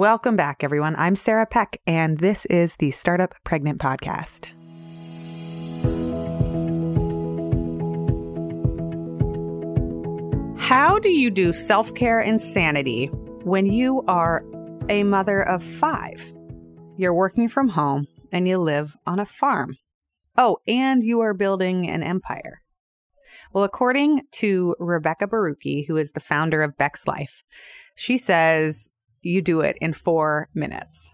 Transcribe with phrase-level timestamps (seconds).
[0.00, 0.96] Welcome back, everyone.
[0.96, 4.46] I'm Sarah Peck, and this is the Startup Pregnant Podcast.
[10.58, 13.08] How do you do self care insanity
[13.44, 14.42] when you are
[14.88, 16.32] a mother of five?
[16.96, 19.76] You're working from home and you live on a farm.
[20.38, 22.62] Oh, and you are building an empire.
[23.52, 27.42] Well, according to Rebekah Borucki, who is the founder of BexLife,
[27.96, 28.88] she says
[29.22, 31.10] you do it in four minutes.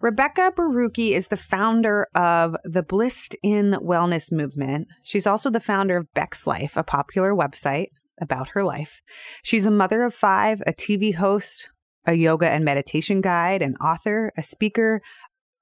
[0.00, 4.86] Rebekah Borucki is the founder of the Blissed In Wellness Movement.
[5.02, 7.88] She's also the founder of BexLife, a popular website
[8.20, 9.00] about her life.
[9.42, 11.68] She's a mother of five, a TV host,
[12.06, 15.00] a yoga and meditation guide, an author, a speaker,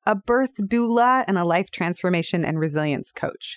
[0.04, 3.56] a birth doula, and a life transformation and resilience coach.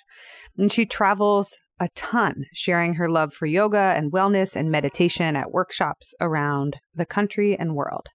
[0.56, 5.50] And she travels a ton, sharing her love for yoga and wellness and meditation at
[5.50, 8.08] workshops around the country and world.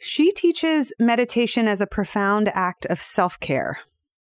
[0.00, 3.78] She teaches meditation as a profound act of self care.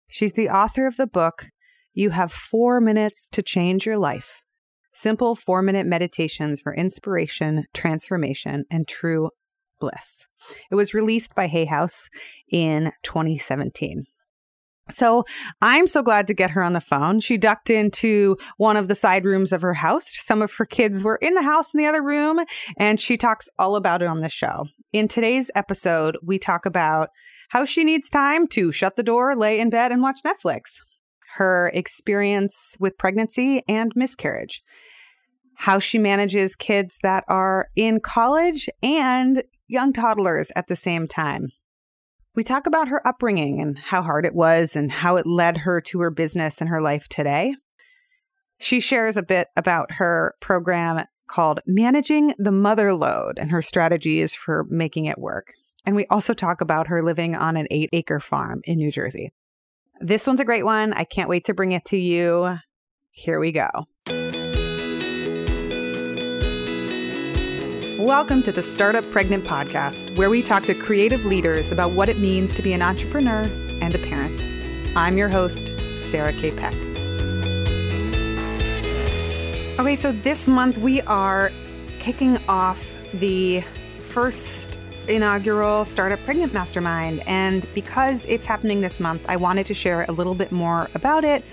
[0.09, 1.47] She's the author of the book,
[1.93, 4.43] You Have Four Minutes to Change Your Life
[4.93, 9.31] Simple Four Minute Meditations for Inspiration, Transformation, and True
[9.79, 10.27] Bliss.
[10.71, 12.09] It was released by Hay House
[12.51, 14.07] in 2017.
[14.91, 15.25] So
[15.63, 17.21] I'm so glad to get her on the phone.
[17.21, 20.07] She ducked into one of the side rooms of her house.
[20.11, 22.41] Some of her kids were in the house in the other room,
[22.77, 24.67] and she talks all about it on the show.
[24.93, 27.11] In today's episode, we talk about
[27.51, 30.81] how she needs time to shut the door, lay in bed, and watch Netflix,
[31.35, 34.63] her experience with pregnancy and miscarriage,
[35.57, 41.51] how she manages kids that are in college and young toddlers at the same time
[42.35, 45.81] we talk about her upbringing and how hard it was and how it led her
[45.81, 47.55] to her business and her life today.
[48.59, 54.35] She shares a bit about her program called Managing the Mother Load and her strategies
[54.35, 55.55] for making it work.
[55.87, 59.33] And we also talk about her living on an eight acre farm in New Jersey.
[60.01, 60.93] This one's a great one.
[60.93, 62.59] I can't wait to bring it to you.
[63.11, 64.20] Here we go.
[68.01, 72.19] Welcome to the Startup Pregnant Podcast, where we talk to creative leaders about what it
[72.19, 73.43] means to be an entrepreneur
[73.83, 74.41] and a parent.
[74.97, 76.51] I'm your host, Sarah K.
[76.51, 76.73] Peck.
[79.79, 81.53] Okay, so this month we are
[81.99, 83.63] kicking off the
[83.99, 87.23] first inaugural Startup Pregnant Mastermind.
[87.29, 91.23] And because it's happening this month, I wanted to share a little bit more about
[91.23, 91.45] it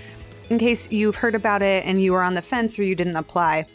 [0.48, 3.16] in case you've heard about it and you were on the fence or you didn't
[3.16, 3.66] apply.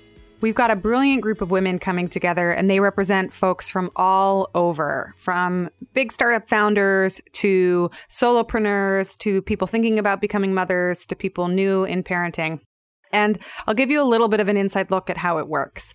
[0.43, 4.51] We've got a brilliant group of women coming together, and they represent folks from all
[4.53, 11.47] over from big startup founders to solopreneurs to people thinking about becoming mothers to people
[11.47, 12.59] new in parenting.
[13.13, 15.93] And I'll give you a little bit of an inside look at how it works.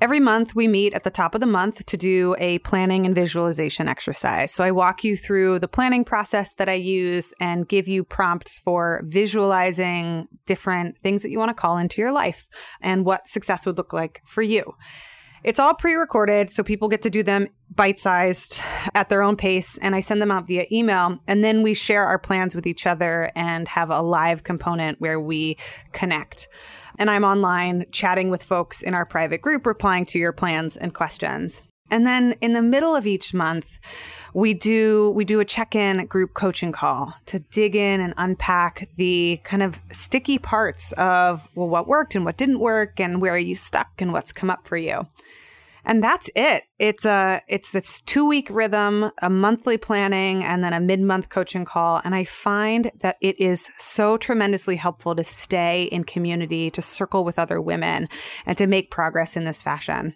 [0.00, 3.14] Every month, we meet at the top of the month to do a planning and
[3.14, 4.50] visualization exercise.
[4.50, 8.60] So I walk you through the planning process that I use and give you prompts
[8.60, 12.48] for visualizing different things that you want to call into your life
[12.80, 14.74] and what success would look like for you.
[15.44, 18.60] It's all pre recorded, so people get to do them bite sized
[18.94, 19.78] at their own pace.
[19.78, 21.18] And I send them out via email.
[21.26, 25.20] And then we share our plans with each other and have a live component where
[25.20, 25.58] we
[25.92, 26.48] connect
[27.00, 30.94] and I'm online chatting with folks in our private group, replying to your plans and
[30.94, 31.62] questions.
[31.90, 33.80] And then in the middle of each month,
[34.32, 39.40] we do we do a check-in group coaching call to dig in and unpack the
[39.42, 43.38] kind of sticky parts of well what worked and what didn't work and where are
[43.38, 45.04] you stuck and what's come up for you
[45.84, 46.64] and that's it.
[46.78, 51.64] It's a it's this two week rhythm a monthly planning and then a mid-month coaching
[51.64, 52.00] call.
[52.04, 57.24] And i find that it is so tremendously helpful to stay in community to circle
[57.24, 58.08] with other women
[58.46, 60.14] and to make progress in this fashion.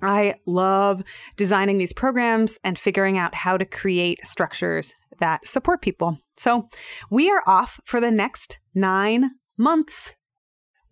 [0.00, 1.02] I love
[1.36, 6.18] designing these programs and figuring out how to create structures that support people.
[6.36, 6.68] So,
[7.10, 10.14] we are off for the next nine months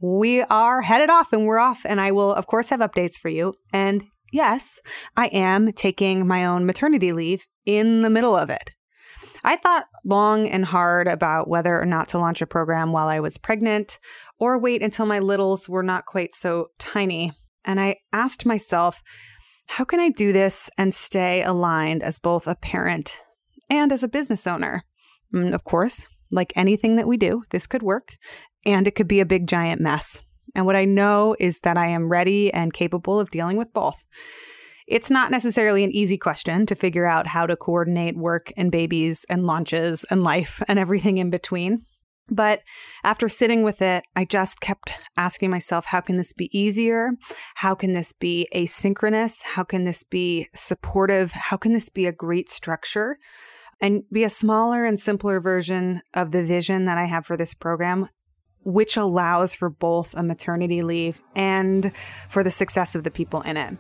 [0.00, 1.82] we are headed off and we're off.
[1.84, 3.54] And I will, of course, have updates for you.
[3.72, 4.78] And yes,
[5.16, 8.70] I am taking my own maternity leave in the middle of it.
[9.44, 13.20] I thought long and hard about whether or not to launch a program while I
[13.20, 13.98] was pregnant
[14.38, 17.32] or wait until my littles were not quite so tiny.
[17.64, 19.02] And I asked myself,
[19.68, 23.20] how can I do this and stay aligned as both a parent
[23.70, 24.84] and as a business owner?
[25.32, 28.16] And of course, like anything that we do, this could work
[28.66, 30.20] and it could be a big giant mess.
[30.54, 34.02] And what I know is that I am ready and capable of dealing with both.
[34.86, 39.24] It's not necessarily an easy question to figure out how to coordinate work and babies
[39.28, 41.84] and launches and life and everything in between.
[42.28, 42.62] But
[43.04, 47.10] after sitting with it, I just kept asking myself, how can this be easier?
[47.54, 49.42] How can this be asynchronous?
[49.42, 51.32] How can this be supportive?
[51.32, 53.18] How can this be a great structure?
[53.80, 57.54] And be a smaller and simpler version of the vision that I have for this
[57.54, 58.08] program,
[58.66, 61.92] which allows for both a maternity leave and
[62.28, 63.78] for the success of the people in it.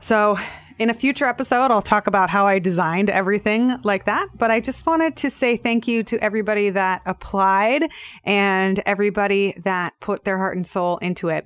[0.00, 0.38] So,
[0.78, 4.28] in a future episode, I'll talk about how I designed everything like that.
[4.36, 7.88] But I just wanted to say thank you to everybody that applied
[8.24, 11.44] and everybody that put their heart and soul into it.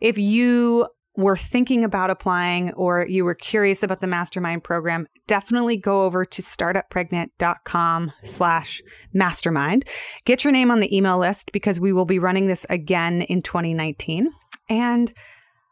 [0.00, 0.86] If you
[1.16, 6.24] were thinking about applying or you were curious about the mastermind program, definitely go over
[6.24, 8.82] to startuppregnant.com slash
[9.12, 9.84] mastermind.
[10.24, 13.42] Get your name on the email list because we will be running this again in
[13.42, 14.30] 2019.
[14.68, 15.12] And,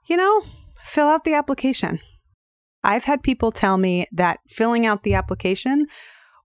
[0.06, 0.42] you know,
[0.82, 2.00] fill out the application.
[2.82, 5.86] I've had people tell me that filling out the application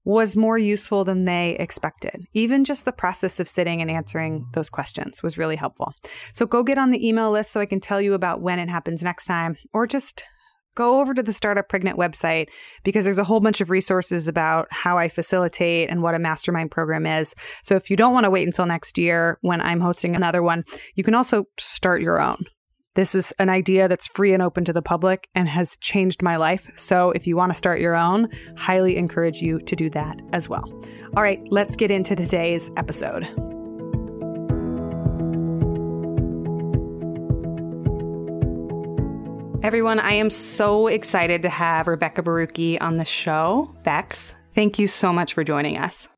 [0.10, 2.26] was more useful than they expected.
[2.34, 5.94] Even just the process of sitting and answering those questions was really helpful.
[6.34, 8.70] So go get on the email list so I can tell you about when it
[8.70, 10.26] happens next time, or just
[10.74, 12.48] go over to the Startup Pregnant website
[12.84, 16.72] because there's a whole bunch of resources about how I facilitate and what a mastermind
[16.72, 17.36] program is.
[17.64, 20.64] So if you don't want to wait until next year when I'm hosting another one,
[20.96, 22.46] you can also start your own.
[23.00, 26.36] This is an idea that's free and open to the public and has changed my
[26.36, 26.70] life.
[26.76, 30.50] So if you want to start your own, highly encourage you to do that as
[30.50, 30.66] well.
[31.16, 33.24] All right, let's get into today's episode.
[39.64, 43.74] Everyone, I am so excited to have Rebekah Borucki on the show.
[43.84, 46.10] Bex, thank you so much for joining us.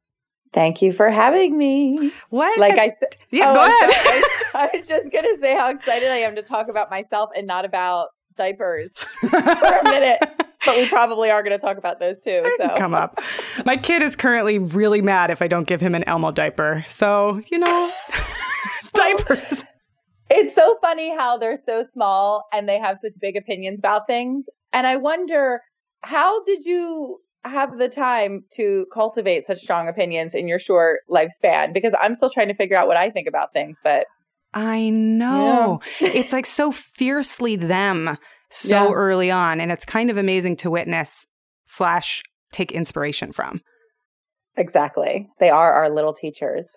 [0.54, 2.12] Thank you for having me.
[2.30, 2.60] What?
[2.60, 3.90] Like I said, yeah, oh, go ahead.
[3.90, 4.44] I,
[4.74, 7.48] I, was just going to say how excited I am to talk about myself and
[7.48, 10.20] not about diapers for a minute.
[10.66, 12.46] but we probably are going to talk about those too.
[12.58, 13.20] So come up.
[13.66, 16.86] My kid is currently really mad if I don't give him an Elmo diaper.
[16.88, 17.92] So you know,
[18.94, 19.64] diapers.
[20.30, 24.48] It's so funny how they're so small and they have such big opinions about things.
[24.72, 25.62] And I wonder,
[26.04, 31.74] how did you have the time to cultivate such strong opinions in your short lifespan
[31.74, 34.06] because I'm still trying to figure out what I think about things, but
[34.54, 35.80] I know.
[36.00, 36.10] Yeah.
[36.14, 38.18] it's like so fiercely them
[38.50, 38.94] so yeah.
[38.94, 39.60] early on.
[39.60, 41.26] And it's kind of amazing to witness
[41.66, 42.22] slash
[42.52, 43.62] take inspiration from.
[44.58, 45.30] Exactly.
[45.40, 46.70] They are our little teachers.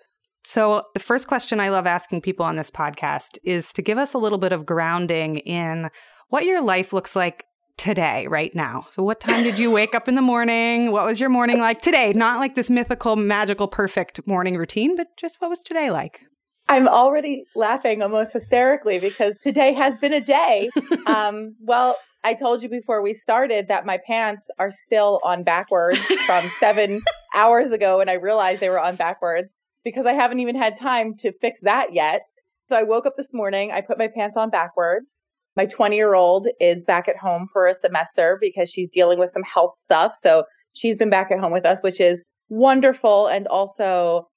[0.43, 4.13] So, the first question I love asking people on this podcast is to give us
[4.13, 5.89] a little bit of grounding in
[6.29, 7.45] what your life looks like
[7.77, 8.87] today, right now.
[8.89, 10.91] So, what time did you wake up in the morning?
[10.91, 12.13] What was your morning like today?
[12.13, 16.21] Not like this mythical, magical, perfect morning routine, but just what was today like?
[16.67, 20.69] I'm already laughing almost hysterically because today has been a day.
[21.05, 25.99] um, well, I told you before we started that my pants are still on backwards
[26.25, 27.03] from seven
[27.35, 31.15] hours ago, and I realized they were on backwards because I haven't even had time
[31.17, 32.23] to fix that yet.
[32.67, 35.21] So I woke up this morning, I put my pants on backwards.
[35.55, 39.29] My 20 year old is back at home for a semester because she's dealing with
[39.29, 40.15] some health stuff.
[40.15, 40.43] So
[40.73, 44.27] she's been back at home with us, which is wonderful and also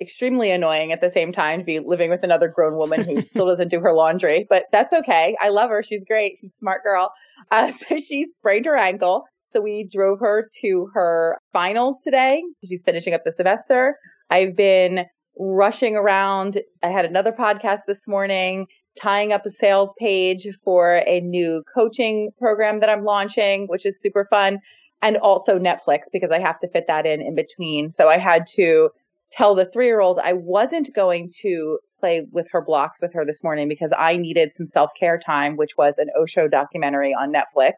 [0.00, 3.46] extremely annoying at the same time to be living with another grown woman who still
[3.46, 5.36] doesn't do her laundry, but that's okay.
[5.40, 5.82] I love her.
[5.82, 6.38] She's great.
[6.40, 7.12] She's a smart girl.
[7.50, 9.24] Uh, so she sprained her ankle.
[9.52, 12.42] So we drove her to her finals today.
[12.66, 13.96] She's finishing up the semester.
[14.30, 15.06] I've been
[15.38, 16.60] rushing around.
[16.82, 18.66] I had another podcast this morning
[19.00, 24.00] tying up a sales page for a new coaching program that I'm launching, which is
[24.00, 24.58] super fun.
[25.00, 27.90] And also Netflix because I have to fit that in in between.
[27.90, 28.90] So I had to
[29.30, 33.24] tell the three year old I wasn't going to play with her blocks with her
[33.24, 37.32] this morning because I needed some self care time, which was an Osho documentary on
[37.32, 37.74] Netflix.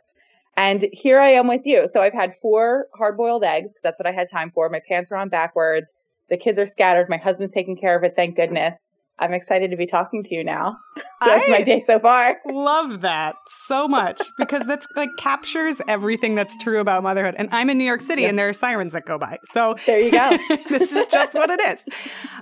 [0.56, 1.88] And here I am with you.
[1.92, 4.68] So I've had four hard boiled eggs because that's what I had time for.
[4.68, 5.92] My pants are on backwards.
[6.28, 7.08] The kids are scattered.
[7.08, 8.14] My husband's taking care of it.
[8.14, 8.88] Thank goodness.
[9.20, 10.78] I'm excited to be talking to you now.
[11.20, 12.38] That's I my day so far.
[12.50, 17.34] Love that so much because that's like captures everything that's true about motherhood.
[17.36, 18.30] And I'm in New York City yep.
[18.30, 19.36] and there are sirens that go by.
[19.44, 20.38] So there you go.
[20.70, 21.84] this is just what it is.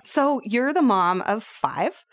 [0.05, 2.05] So you're the mom of five.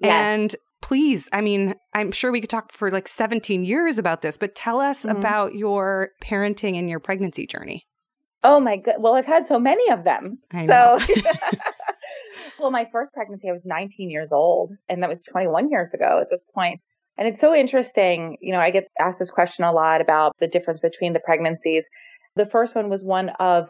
[0.00, 0.10] Yes.
[0.10, 4.38] And please, I mean, I'm sure we could talk for like 17 years about this,
[4.38, 5.16] but tell us mm-hmm.
[5.16, 7.84] about your parenting and your pregnancy journey.
[8.42, 8.96] Oh my good.
[8.98, 10.38] Well, I've had so many of them.
[10.66, 10.98] So
[12.58, 16.18] well, my first pregnancy, I was 19 years old, and that was 21 years ago
[16.20, 16.80] at this point.
[17.16, 18.38] And it's so interesting.
[18.40, 21.84] You know, I get asked this question a lot about the difference between the pregnancies.
[22.36, 23.68] The first one was one of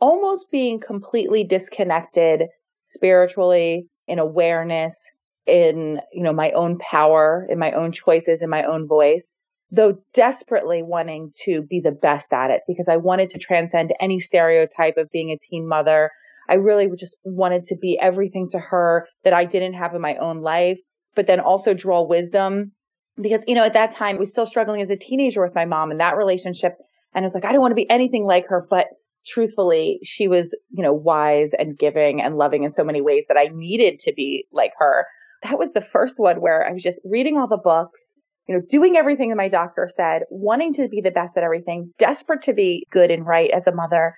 [0.00, 2.44] almost being completely disconnected
[2.82, 5.10] spiritually in awareness,
[5.46, 9.34] in, you know, my own power, in my own choices, in my own voice,
[9.70, 14.20] though desperately wanting to be the best at it because I wanted to transcend any
[14.20, 16.10] stereotype of being a teen mother
[16.48, 20.16] I really just wanted to be everything to her that I didn't have in my
[20.16, 20.78] own life,
[21.14, 22.72] but then also draw wisdom
[23.20, 25.64] because, you know, at that time, I was still struggling as a teenager with my
[25.64, 26.74] mom and that relationship.
[27.14, 28.66] And I was like, I don't want to be anything like her.
[28.68, 28.88] But
[29.26, 33.38] truthfully, she was, you know, wise and giving and loving in so many ways that
[33.38, 35.06] I needed to be like her.
[35.42, 38.12] That was the first one where I was just reading all the books,
[38.46, 41.92] you know, doing everything that my doctor said, wanting to be the best at everything,
[41.98, 44.14] desperate to be good and right as a mother.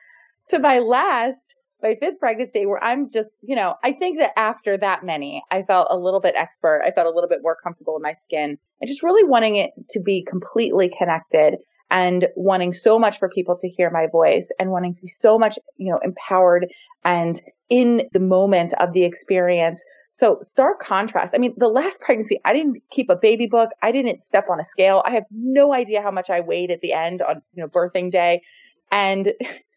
[0.49, 4.77] To my last, my fifth pregnancy where I'm just, you know, I think that after
[4.77, 6.83] that many, I felt a little bit expert.
[6.85, 9.71] I felt a little bit more comfortable in my skin and just really wanting it
[9.91, 11.57] to be completely connected
[11.91, 15.39] and wanting so much for people to hear my voice and wanting to be so
[15.39, 16.67] much, you know, empowered
[17.05, 19.83] and in the moment of the experience.
[20.13, 21.35] So stark contrast.
[21.35, 23.71] I mean, the last pregnancy, I didn't keep a baby book.
[23.83, 25.03] I didn't step on a scale.
[25.07, 28.11] I have no idea how much I weighed at the end on, you know, birthing
[28.11, 28.43] day.
[28.91, 29.33] And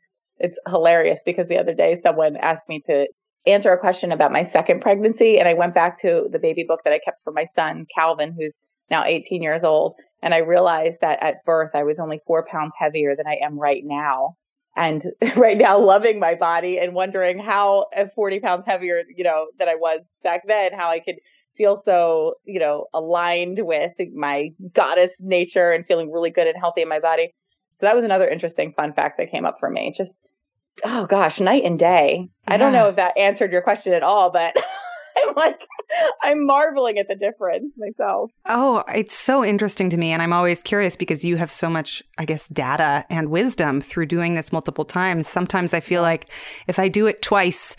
[0.42, 3.08] it's hilarious because the other day someone asked me to
[3.48, 6.82] answer a question about my second pregnancy and I went back to the baby book
[6.84, 8.58] that I kept for my son, Calvin, who's
[8.90, 9.96] now 18 years old.
[10.22, 13.58] And I realized that at birth, I was only four pounds heavier than I am
[13.58, 14.36] right now.
[14.76, 15.04] And
[15.36, 19.68] right now, loving my body and wondering how at 40 pounds heavier, you know, than
[19.68, 21.16] I was back then, how I could
[21.58, 26.82] feel so, you know, aligned with my goddess nature and feeling really good and healthy
[26.82, 27.34] in my body.
[27.74, 29.92] So that was another interesting fun fact that came up for me.
[29.96, 30.20] Just
[30.84, 32.30] oh gosh, night and day.
[32.48, 32.54] Yeah.
[32.54, 34.56] I don't know if that answered your question at all, but
[35.18, 35.60] I'm like,
[36.22, 38.32] I'm marveling at the difference myself.
[38.46, 40.12] Oh, it's so interesting to me.
[40.12, 44.06] And I'm always curious because you have so much, I guess, data and wisdom through
[44.06, 45.28] doing this multiple times.
[45.28, 46.28] Sometimes I feel like
[46.68, 47.76] if I do it twice,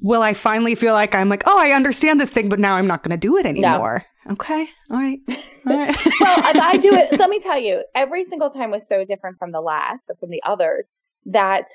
[0.00, 2.86] will I finally feel like I'm like, oh, I understand this thing, but now I'm
[2.86, 4.04] not going to do it anymore?
[4.26, 4.32] No.
[4.32, 4.66] Okay.
[4.90, 5.18] All right.
[5.66, 5.96] All right.
[6.20, 7.18] well, I do it.
[7.18, 10.42] Let me tell you, every single time was so different from the last, from the
[10.44, 10.92] others,
[11.26, 11.66] that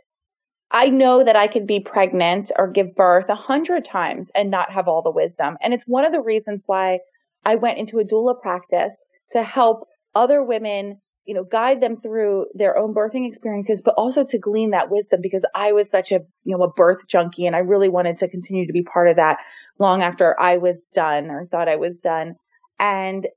[0.71, 4.71] I know that I could be pregnant or give birth a hundred times and not
[4.71, 5.57] have all the wisdom.
[5.61, 6.99] And it's one of the reasons why
[7.43, 12.47] I went into a doula practice to help other women, you know, guide them through
[12.53, 16.19] their own birthing experiences, but also to glean that wisdom because I was such a,
[16.43, 19.15] you know, a birth junkie and I really wanted to continue to be part of
[19.15, 19.37] that
[19.79, 22.35] long after I was done or thought I was done.
[22.77, 23.27] And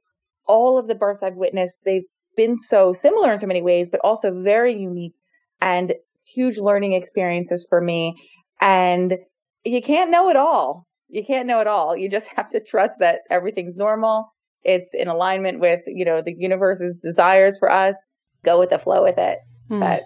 [0.47, 2.05] all of the births I've witnessed, they've
[2.37, 5.15] been so similar in so many ways, but also very unique.
[5.61, 5.95] And
[6.35, 8.15] huge learning experiences for me.
[8.61, 9.17] And
[9.65, 10.87] you can't know it all.
[11.09, 11.97] You can't know it all.
[11.97, 14.33] You just have to trust that everything's normal.
[14.65, 17.97] It's in alignment with, you know, the universe's desires for us.
[18.45, 19.39] Go with the flow with it.
[19.69, 19.81] Hmm.
[19.81, 20.03] But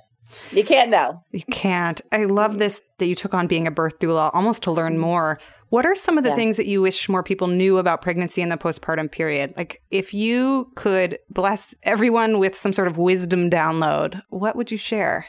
[0.50, 1.22] you can't know.
[1.30, 2.00] You can't.
[2.12, 5.02] I love this that you took on being a birth doula almost to learn mm-hmm.
[5.02, 5.40] more.
[5.68, 6.36] What are some of the yeah.
[6.36, 9.52] things that you wish more people knew about pregnancy and the postpartum period?
[9.56, 14.78] Like, if you could bless everyone with some sort of wisdom download, what would you
[14.78, 15.26] share?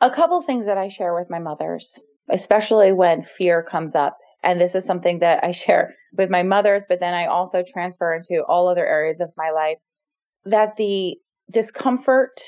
[0.00, 4.16] A couple things that I share with my mothers, especially when fear comes up.
[4.42, 8.14] And this is something that I share with my mothers, but then I also transfer
[8.14, 9.78] into all other areas of my life
[10.44, 11.18] that the
[11.50, 12.40] discomfort,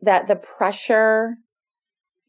[0.00, 1.34] that the pressure,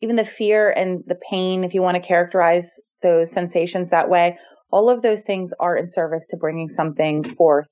[0.02, 4.38] even the fear and the pain, if you want to characterize those sensations that way,
[4.72, 7.68] all of those things are in service to bringing something forth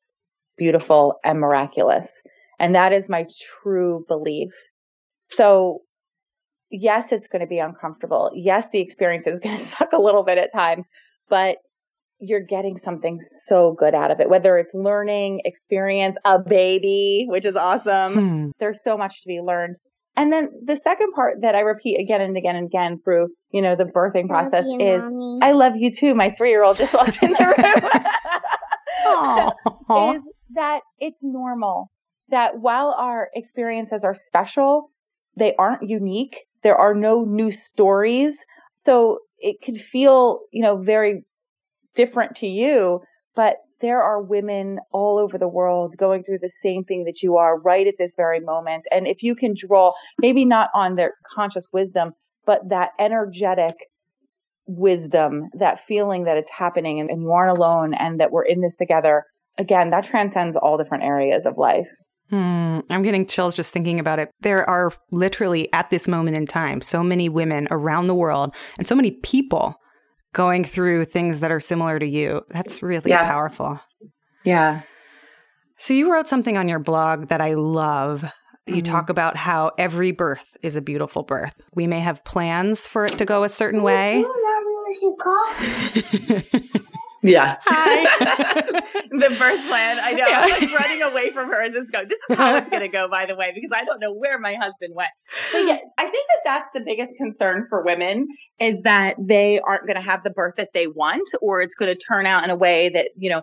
[0.58, 2.22] beautiful and miraculous.
[2.60, 3.26] And that is my
[3.62, 4.54] true belief.
[5.22, 5.82] So
[6.74, 8.32] yes, it's going to be uncomfortable.
[8.34, 10.90] Yes, the experience is going to suck a little bit at times,
[11.30, 11.58] but
[12.20, 17.46] you're getting something so good out of it, whether it's learning, experience, a baby, which
[17.46, 18.14] is awesome.
[18.14, 18.50] Hmm.
[18.60, 19.78] There's so much to be learned.
[20.16, 23.62] And then the second part that I repeat again and again and again through, you
[23.62, 25.40] know, the birthing process you, is mommy.
[25.42, 26.14] I love you too.
[26.14, 27.92] My three year old just walked in the room.
[30.16, 30.22] is
[30.54, 31.90] that it's normal
[32.30, 34.92] that while our experiences are special,
[35.36, 36.46] they aren't unique.
[36.62, 38.44] There are no new stories.
[38.72, 41.26] So it could feel, you know, very
[41.96, 43.02] different to you,
[43.36, 47.38] but there are women all over the world going through the same thing that you
[47.38, 48.86] are right at this very moment.
[48.92, 52.14] And if you can draw, maybe not on their conscious wisdom,
[52.46, 53.76] but that energetic
[54.66, 58.62] wisdom, that feeling that it's happening and, and you aren't alone and that we're in
[58.62, 59.26] this together,
[59.58, 61.90] again, that transcends all different areas of life.
[62.34, 64.32] Hmm, I'm getting chills just thinking about it.
[64.42, 68.88] There are literally at this moment in time so many women around the world and
[68.88, 69.76] so many people
[70.34, 72.42] going through things that are similar to you.
[72.50, 73.24] That's really yeah.
[73.24, 73.80] powerful.
[74.44, 74.82] Yeah.
[75.78, 78.24] So you wrote something on your blog that I love.
[78.66, 78.92] You mm-hmm.
[78.92, 81.54] talk about how every birth is a beautiful birth.
[81.76, 84.26] We may have plans for it to go a certain way.
[87.24, 87.56] Yeah.
[87.66, 90.00] the birth plan.
[90.02, 90.28] I know.
[90.28, 90.42] Yeah.
[90.44, 92.10] I'm like running away from her as it's going.
[92.10, 94.38] This is how it's going to go, by the way, because I don't know where
[94.38, 95.10] my husband went.
[95.54, 98.28] But yeah, I think that that's the biggest concern for women
[98.60, 101.96] is that they aren't going to have the birth that they want, or it's going
[101.96, 103.42] to turn out in a way that, you know,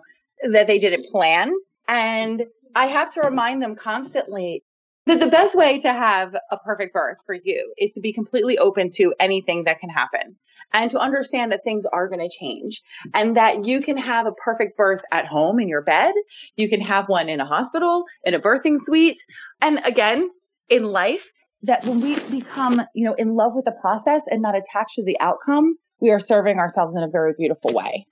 [0.51, 1.51] that they didn't plan.
[1.87, 2.45] And
[2.75, 4.63] I have to remind them constantly
[5.07, 8.57] that the best way to have a perfect birth for you is to be completely
[8.57, 10.35] open to anything that can happen
[10.73, 12.81] and to understand that things are going to change
[13.13, 16.13] and that you can have a perfect birth at home in your bed.
[16.55, 19.19] You can have one in a hospital, in a birthing suite.
[19.59, 20.29] And again,
[20.69, 21.31] in life,
[21.63, 25.03] that when we become, you know, in love with the process and not attached to
[25.03, 28.07] the outcome, we are serving ourselves in a very beautiful way.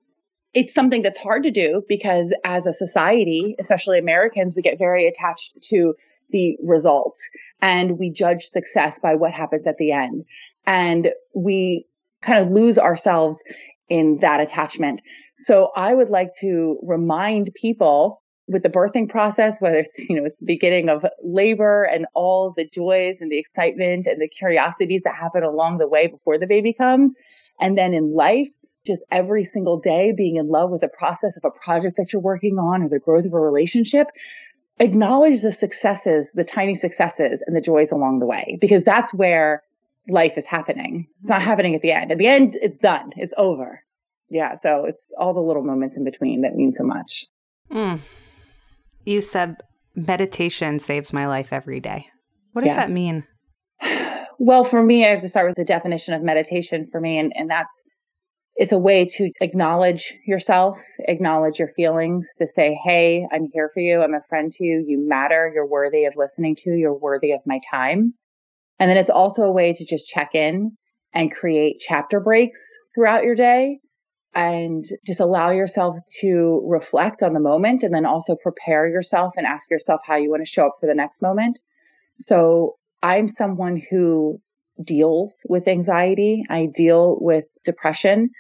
[0.53, 5.07] It's something that's hard to do because as a society, especially Americans, we get very
[5.07, 5.95] attached to
[6.29, 7.29] the results
[7.61, 10.25] and we judge success by what happens at the end.
[10.65, 11.85] And we
[12.21, 13.43] kind of lose ourselves
[13.87, 15.01] in that attachment.
[15.37, 20.25] So I would like to remind people with the birthing process, whether it's, you know,
[20.25, 25.03] it's the beginning of labor and all the joys and the excitement and the curiosities
[25.03, 27.13] that happen along the way before the baby comes.
[27.59, 28.49] And then in life,
[28.85, 32.21] just every single day being in love with the process of a project that you're
[32.21, 34.07] working on or the growth of a relationship,
[34.79, 39.63] acknowledge the successes, the tiny successes and the joys along the way, because that's where
[40.07, 41.07] life is happening.
[41.19, 42.11] It's not happening at the end.
[42.11, 43.11] At the end, it's done.
[43.15, 43.83] It's over.
[44.29, 44.55] Yeah.
[44.55, 47.25] So it's all the little moments in between that mean so much.
[47.71, 47.99] Mm.
[49.05, 49.57] You said
[49.95, 52.07] meditation saves my life every day.
[52.53, 52.75] What does yeah.
[52.77, 53.25] that mean?
[54.41, 57.19] Well, for me, I have to start with the definition of meditation for me.
[57.19, 57.83] And, and that's
[58.59, 63.79] it's a way to acknowledge yourself, acknowledge your feelings, to say, Hey, I'm here for
[63.79, 64.01] you.
[64.01, 64.83] I'm a friend to you.
[64.85, 65.49] You matter.
[65.55, 66.71] You're worthy of listening to.
[66.71, 68.15] You're worthy of my time.
[68.77, 70.77] And then it's also a way to just check in
[71.13, 73.79] and create chapter breaks throughout your day
[74.35, 79.47] and just allow yourself to reflect on the moment and then also prepare yourself and
[79.47, 81.59] ask yourself how you want to show up for the next moment.
[82.17, 84.41] So I'm someone who
[84.83, 86.43] deals with anxiety.
[86.49, 88.31] I deal with depression.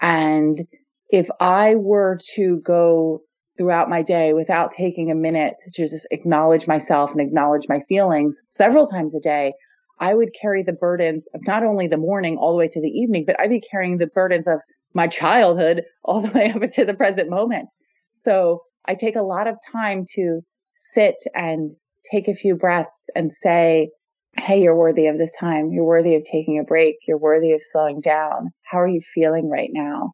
[0.00, 0.66] And
[1.10, 3.20] if I were to go
[3.56, 8.42] throughout my day without taking a minute to just acknowledge myself and acknowledge my feelings
[8.48, 9.54] several times a day,
[9.98, 12.90] I would carry the burdens of not only the morning all the way to the
[12.90, 14.60] evening, but I'd be carrying the burdens of
[14.92, 17.70] my childhood all the way up to the present moment.
[18.14, 20.40] So I take a lot of time to
[20.74, 21.70] sit and
[22.10, 23.90] take a few breaths and say,
[24.38, 25.70] Hey, you're worthy of this time.
[25.72, 26.96] You're worthy of taking a break.
[27.08, 28.52] You're worthy of slowing down.
[28.62, 30.12] How are you feeling right now?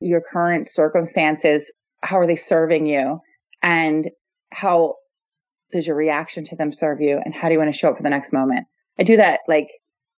[0.00, 1.72] Your current circumstances,
[2.02, 3.20] how are they serving you?
[3.62, 4.10] And
[4.50, 4.96] how
[5.70, 7.20] does your reaction to them serve you?
[7.24, 8.66] And how do you want to show up for the next moment?
[8.98, 9.68] I do that like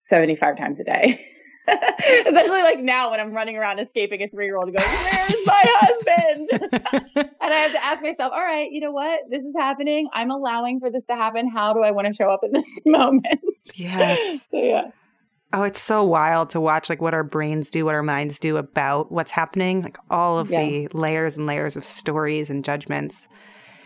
[0.01, 1.19] 75 times a day.
[2.27, 5.63] Especially like now when I'm running around escaping a three year old going, Where's my
[5.65, 6.49] husband?
[7.15, 9.21] and I have to ask myself, All right, you know what?
[9.31, 10.09] This is happening.
[10.13, 11.49] I'm allowing for this to happen.
[11.49, 13.27] How do I want to show up in this moment?
[13.77, 14.45] Yes.
[14.51, 14.91] so, yeah.
[15.55, 18.57] Oh, it's so wild to watch like what our brains do, what our minds do
[18.57, 20.65] about what's happening, like all of yeah.
[20.65, 23.29] the layers and layers of stories and judgments.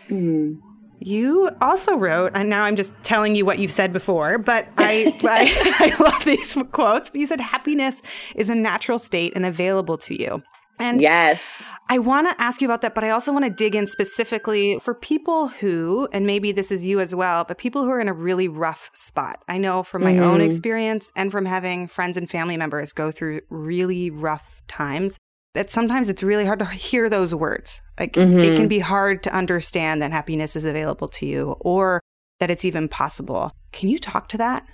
[0.09, 0.59] Mm.
[0.99, 5.17] You also wrote, and now I'm just telling you what you've said before, but I,
[5.23, 7.09] I, I love these quotes.
[7.09, 8.01] But you said happiness
[8.35, 10.43] is a natural state and available to you.
[10.81, 13.75] And yes, I want to ask you about that, but I also want to dig
[13.75, 17.89] in specifically for people who, and maybe this is you as well, but people who
[17.89, 19.43] are in a really rough spot.
[19.49, 20.23] I know from my mm-hmm.
[20.23, 25.17] own experience and from having friends and family members go through really rough times
[25.55, 27.81] that sometimes it's really hard to hear those words.
[27.99, 28.39] Like mm-hmm.
[28.39, 32.01] it can be hard to understand that happiness is available to you or
[32.39, 33.51] that it's even possible.
[33.71, 34.65] Can you talk to that?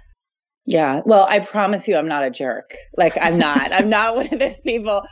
[0.65, 1.01] Yeah.
[1.05, 2.75] Well, I promise you I'm not a jerk.
[2.97, 3.71] Like I'm not.
[3.71, 5.03] I'm not one of those people.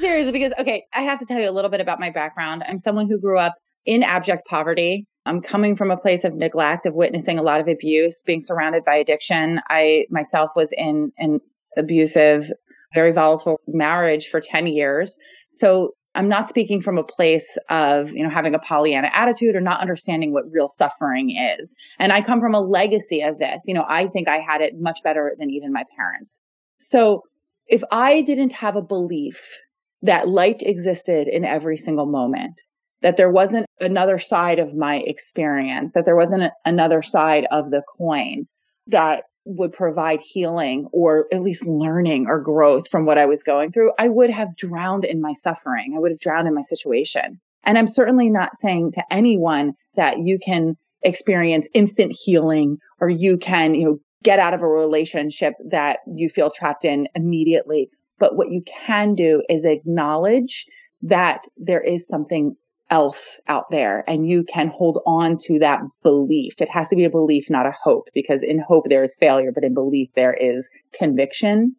[0.00, 2.62] Seriously, because okay, I have to tell you a little bit about my background.
[2.66, 3.54] I'm someone who grew up
[3.86, 5.06] in abject poverty.
[5.24, 8.84] I'm coming from a place of neglect, of witnessing a lot of abuse, being surrounded
[8.84, 9.60] by addiction.
[9.68, 11.40] I myself was in an
[11.76, 12.50] abusive
[12.94, 15.16] very volatile marriage for 10 years.
[15.50, 19.60] So I'm not speaking from a place of, you know, having a Pollyanna attitude or
[19.60, 21.76] not understanding what real suffering is.
[21.98, 23.64] And I come from a legacy of this.
[23.66, 26.40] You know, I think I had it much better than even my parents.
[26.78, 27.22] So
[27.66, 29.58] if I didn't have a belief
[30.02, 32.62] that light existed in every single moment,
[33.02, 37.82] that there wasn't another side of my experience, that there wasn't another side of the
[37.96, 38.46] coin,
[38.88, 43.72] that would provide healing or at least learning or growth from what I was going
[43.72, 45.94] through, I would have drowned in my suffering.
[45.96, 47.40] I would have drowned in my situation.
[47.64, 53.38] And I'm certainly not saying to anyone that you can experience instant healing or you
[53.38, 57.88] can, you know, get out of a relationship that you feel trapped in immediately.
[58.18, 60.66] But what you can do is acknowledge
[61.02, 62.56] that there is something
[62.90, 66.60] else out there and you can hold on to that belief.
[66.60, 69.52] It has to be a belief, not a hope, because in hope there is failure,
[69.52, 71.76] but in belief there is conviction.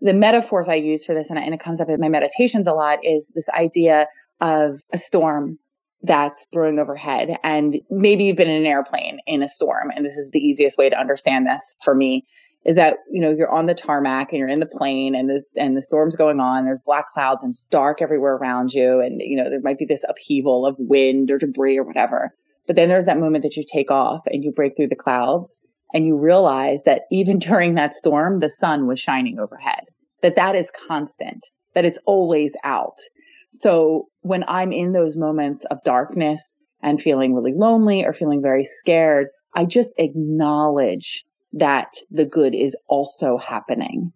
[0.00, 3.04] The metaphors I use for this, and it comes up in my meditations a lot,
[3.04, 4.08] is this idea
[4.40, 5.58] of a storm
[6.02, 7.36] that's brewing overhead.
[7.44, 10.76] And maybe you've been in an airplane in a storm, and this is the easiest
[10.76, 12.26] way to understand this for me
[12.64, 15.52] is that you know you're on the tarmac and you're in the plane and this
[15.56, 19.20] and the storm's going on there's black clouds and it's dark everywhere around you and
[19.20, 22.34] you know there might be this upheaval of wind or debris or whatever.
[22.66, 25.60] But then there's that moment that you take off and you break through the clouds
[25.92, 29.84] and you realize that even during that storm the sun was shining overhead
[30.22, 32.98] that that is constant that it's always out.
[33.50, 38.64] So when i'm in those moments of darkness and feeling really lonely or feeling very
[38.64, 44.12] scared i just acknowledge that the good is also happening.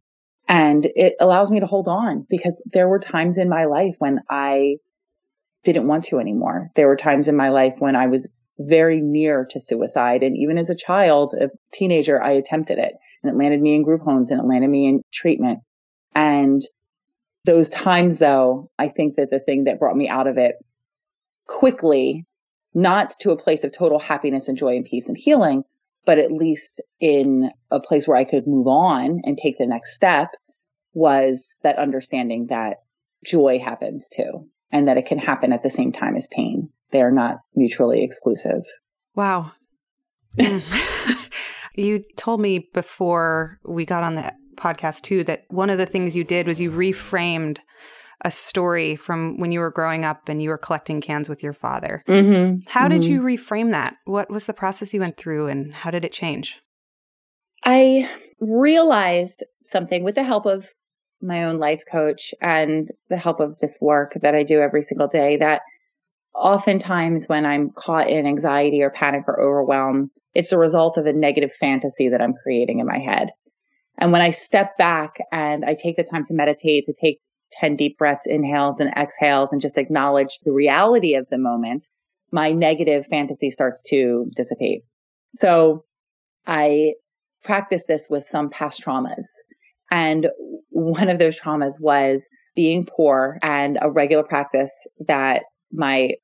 [0.48, 4.20] And it allows me to hold on because there were times in my life when
[4.30, 4.76] I
[5.64, 6.70] didn't want to anymore.
[6.76, 10.22] There were times in my life when I was very near to suicide.
[10.22, 13.82] And even as a child, a teenager, I attempted it and it landed me in
[13.82, 15.60] group homes and it landed me in treatment.
[16.14, 16.62] And
[17.44, 20.54] those times though, I think that the thing that brought me out of it
[21.46, 22.24] quickly,
[22.72, 25.64] not to a place of total happiness and joy and peace and healing,
[26.06, 29.94] but at least in a place where I could move on and take the next
[29.94, 30.30] step
[30.94, 32.78] was that understanding that
[33.24, 36.70] joy happens too and that it can happen at the same time as pain.
[36.92, 38.64] They are not mutually exclusive.
[39.14, 39.52] Wow.
[40.38, 40.62] Mm.
[41.74, 46.16] you told me before we got on the podcast too that one of the things
[46.16, 47.58] you did was you reframed
[48.24, 51.52] a story from when you were growing up and you were collecting cans with your
[51.52, 52.02] father.
[52.08, 52.68] Mm-hmm.
[52.68, 52.90] How mm-hmm.
[52.90, 53.96] did you reframe that?
[54.04, 56.60] What was the process you went through and how did it change?
[57.64, 60.68] I realized something with the help of
[61.20, 65.08] my own life coach and the help of this work that I do every single
[65.08, 65.62] day that
[66.34, 71.12] oftentimes when I'm caught in anxiety or panic or overwhelm, it's a result of a
[71.12, 73.30] negative fantasy that I'm creating in my head.
[73.98, 77.20] And when I step back and I take the time to meditate, to take
[77.52, 81.86] 10 deep breaths, inhales and exhales, and just acknowledge the reality of the moment,
[82.32, 84.82] my negative fantasy starts to dissipate.
[85.34, 85.84] So
[86.46, 86.94] I
[87.44, 89.26] practice this with some past traumas.
[89.90, 90.28] And
[90.70, 96.14] one of those traumas was being poor and a regular practice that my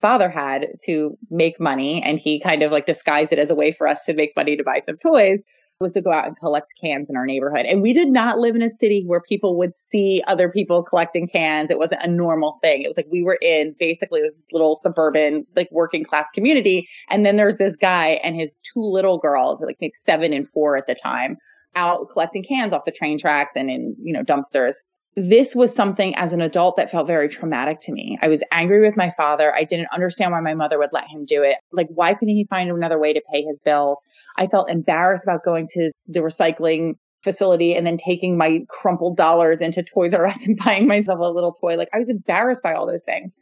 [0.00, 2.02] father had to make money.
[2.02, 4.56] And he kind of like disguised it as a way for us to make money
[4.56, 5.44] to buy some toys
[5.80, 7.64] was to go out and collect cans in our neighborhood.
[7.64, 11.26] And we did not live in a city where people would see other people collecting
[11.26, 11.70] cans.
[11.70, 12.82] It wasn't a normal thing.
[12.82, 16.86] It was like we were in basically this little suburban, like working class community.
[17.08, 20.86] And then there's this guy and his two little girls, like seven and four at
[20.86, 21.38] the time,
[21.74, 24.76] out collecting cans off the train tracks and in, you know, dumpsters
[25.16, 28.18] this was something as an adult that felt very traumatic to me.
[28.22, 29.52] I was angry with my father.
[29.52, 31.56] I didn't understand why my mother would let him do it.
[31.72, 34.00] Like, why couldn't he find another way to pay his bills?
[34.36, 36.94] I felt embarrassed about going to the recycling
[37.24, 41.24] facility and then taking my crumpled dollars into Toys R Us and buying myself a
[41.24, 41.76] little toy.
[41.76, 43.34] Like, I was embarrassed by all those things.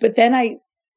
[0.00, 0.56] But then I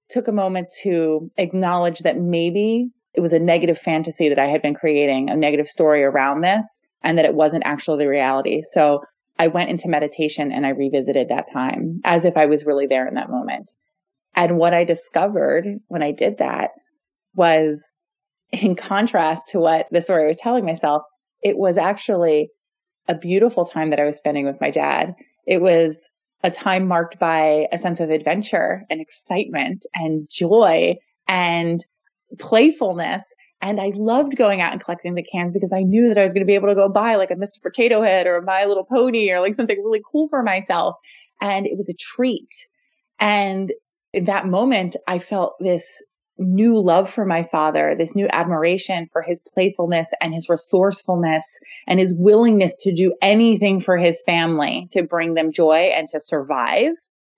[0.09, 4.61] took a moment to acknowledge that maybe it was a negative fantasy that I had
[4.61, 8.61] been creating, a negative story around this, and that it wasn't actually the reality.
[8.63, 9.03] So
[9.37, 13.07] I went into meditation and I revisited that time as if I was really there
[13.07, 13.71] in that moment.
[14.35, 16.71] And what I discovered when I did that
[17.35, 17.93] was
[18.51, 21.03] in contrast to what the story I was telling myself,
[21.41, 22.49] it was actually
[23.07, 25.15] a beautiful time that I was spending with my dad.
[25.45, 26.09] It was
[26.43, 30.95] a time marked by a sense of adventure and excitement and joy
[31.27, 31.79] and
[32.39, 33.23] playfulness
[33.63, 36.33] and I loved going out and collecting the cans because I knew that I was
[36.33, 37.61] going to be able to go buy like a Mr.
[37.61, 40.97] Potato Head or My Little Pony or like something really cool for myself.
[41.39, 42.67] And it was a treat.
[43.19, 43.71] And
[44.11, 46.03] in that moment, I felt this
[46.37, 52.01] new love for my father, this new admiration for his playfulness and his resourcefulness and
[52.01, 56.91] his willingness to do anything for his family to bring them joy and to survive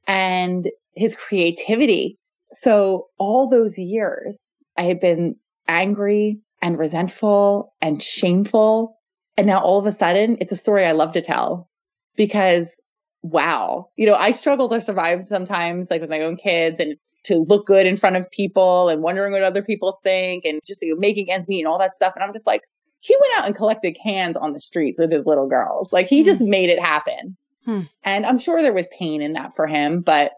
[0.07, 2.17] and his creativity.
[2.49, 5.35] So all those years I had been
[5.67, 8.97] angry and resentful and shameful.
[9.37, 11.69] And now all of a sudden, it's a story I love to tell
[12.15, 12.79] because
[13.21, 17.39] wow, you know, I struggle to survive sometimes, like with my own kids and to
[17.39, 20.93] look good in front of people and wondering what other people think and just you
[20.93, 22.13] know, making ends meet and all that stuff.
[22.15, 22.61] And I'm just like,
[22.99, 25.91] he went out and collected cans on the streets with his little girls.
[25.91, 26.25] Like he mm.
[26.25, 27.35] just made it happen.
[27.65, 27.81] Hmm.
[28.03, 30.33] And I'm sure there was pain in that for him, but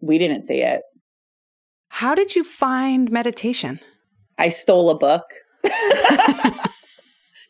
[0.00, 0.82] we didn't see it.
[1.88, 3.80] How did you find meditation?
[4.38, 5.24] I stole a book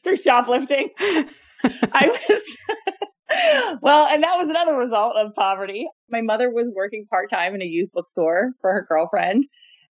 [0.05, 0.91] through shoplifting.
[0.99, 2.59] I was,
[3.83, 5.89] well, and that was another result of poverty.
[6.11, 9.45] My mother was working part time in a used bookstore for her girlfriend.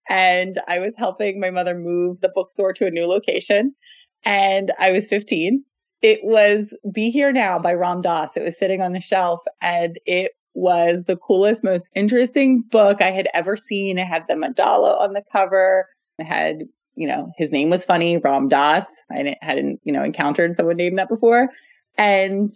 [0.09, 3.75] And I was helping my mother move the bookstore to a new location.
[4.23, 5.63] And I was 15.
[6.01, 8.35] It was Be Here Now by Ram Dass.
[8.35, 13.11] It was sitting on the shelf and it was the coolest, most interesting book I
[13.11, 13.97] had ever seen.
[13.97, 15.87] It had the mandala on the cover.
[16.17, 16.63] It had,
[16.99, 19.05] you know, his name was funny, Ram Dass.
[19.09, 21.47] I hadn't, you know, encountered someone named that before.
[21.97, 22.51] And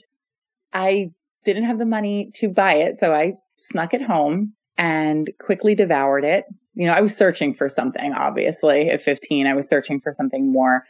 [0.73, 1.12] I
[1.45, 2.97] didn't have the money to buy it.
[2.97, 6.43] So I snuck it home and quickly devoured it.
[6.73, 8.89] You know, I was searching for something, obviously.
[8.89, 10.84] At 15, I was searching for something more.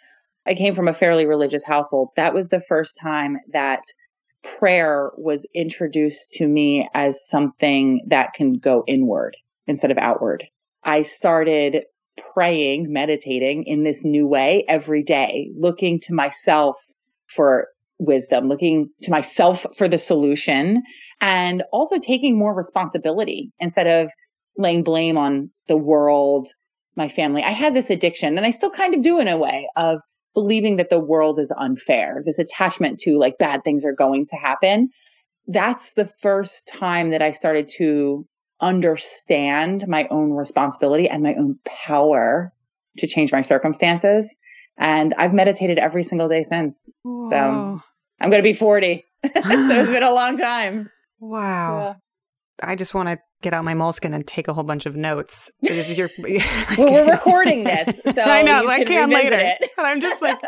[0.48, 2.10] I came from a fairly religious household.
[2.16, 3.84] That was the first time that
[4.58, 9.38] prayer was introduced to me as something that can go inward
[9.68, 10.44] instead of outward.
[10.84, 11.84] I started
[12.34, 16.78] praying, meditating in this new way every day, looking to myself
[17.28, 17.68] for
[18.00, 20.84] wisdom, looking to myself for the solution,
[21.22, 24.12] and also taking more responsibility instead of
[24.58, 26.48] laying blame on the world,
[26.96, 27.44] my family.
[27.44, 30.00] I had this addiction, and I still kind of do in a way of
[30.34, 34.36] believing that the world is unfair, this attachment to like bad things are going to
[34.36, 34.90] happen.
[35.48, 38.26] That's the first time that I started to
[38.64, 42.54] understand my own responsibility and my own power
[42.98, 44.34] to change my circumstances.
[44.78, 46.92] And I've meditated every single day since.
[47.04, 47.26] Whoa.
[47.30, 49.04] So I'm going to be 40.
[49.24, 50.90] so it's been a long time.
[51.20, 51.98] Wow.
[52.62, 52.70] Yeah.
[52.70, 55.52] I just want to get out my moleskin and take a whole bunch of notes.
[55.62, 56.10] Because you're
[56.78, 59.38] well, we're recording this so i know so i can later.
[59.38, 59.70] it.
[59.78, 60.40] and i'm just like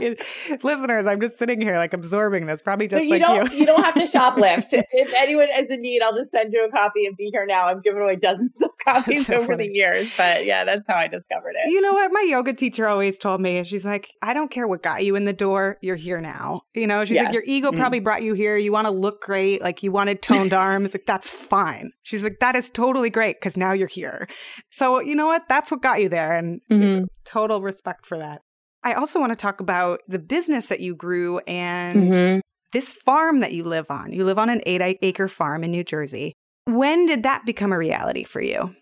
[0.64, 3.60] listeners i'm just sitting here like absorbing this probably just you like don't you.
[3.60, 4.66] you don't have to shoplift.
[4.72, 7.66] If anyone is in need i'll just send you a copy and be here now.
[7.66, 9.68] I've given away dozens of copies so over funny.
[9.68, 11.70] the years but yeah that's how i discovered it.
[11.70, 12.10] You know what?
[12.12, 15.24] My yoga teacher always told me she's like i don't care what got you in
[15.24, 16.62] the door you're here now.
[16.74, 17.24] You know she's yeah.
[17.24, 17.76] like your ego mm.
[17.76, 18.56] probably brought you here.
[18.56, 19.60] You want to look great.
[19.62, 20.94] Like you wanted toned arms.
[20.94, 24.26] Like that's fine She's like, that is totally great because now you're here.
[24.70, 25.42] So, you know what?
[25.46, 26.38] That's what got you there.
[26.38, 27.04] And mm-hmm.
[27.26, 28.40] total respect for that.
[28.82, 32.38] I also want to talk about the business that you grew and mm-hmm.
[32.72, 34.10] this farm that you live on.
[34.10, 36.32] You live on an eight acre farm in New Jersey.
[36.64, 38.74] When did that become a reality for you?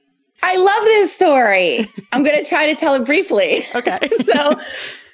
[0.44, 1.90] I love this story.
[2.12, 3.64] I'm going to try to tell it briefly.
[3.74, 4.08] Okay.
[4.24, 4.54] so,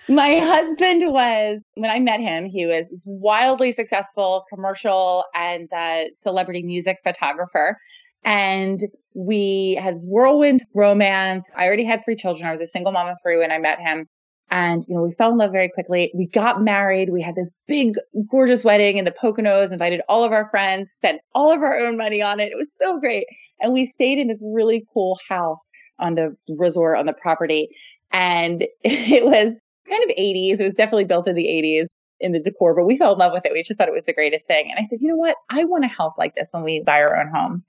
[0.08, 6.12] my husband was, when I met him, he was this wildly successful commercial and uh,
[6.12, 7.78] celebrity music photographer.
[8.24, 8.80] And
[9.14, 11.52] we had this whirlwind romance.
[11.56, 12.46] I already had three children.
[12.46, 14.06] I was a single mom of three when I met him.
[14.50, 16.12] And, you know, we fell in love very quickly.
[16.14, 17.08] We got married.
[17.10, 17.94] We had this big,
[18.30, 21.96] gorgeous wedding in the Poconos, invited all of our friends, spent all of our own
[21.96, 22.52] money on it.
[22.52, 23.24] It was so great.
[23.60, 27.70] And we stayed in this really cool house on the resort, on the property.
[28.12, 29.58] And it was
[29.88, 30.60] kind of 80s.
[30.60, 31.88] It was definitely built in the 80s
[32.20, 33.52] in the decor, but we fell in love with it.
[33.52, 34.70] We just thought it was the greatest thing.
[34.70, 35.36] And I said, you know what?
[35.50, 37.64] I want a house like this when we buy our own home.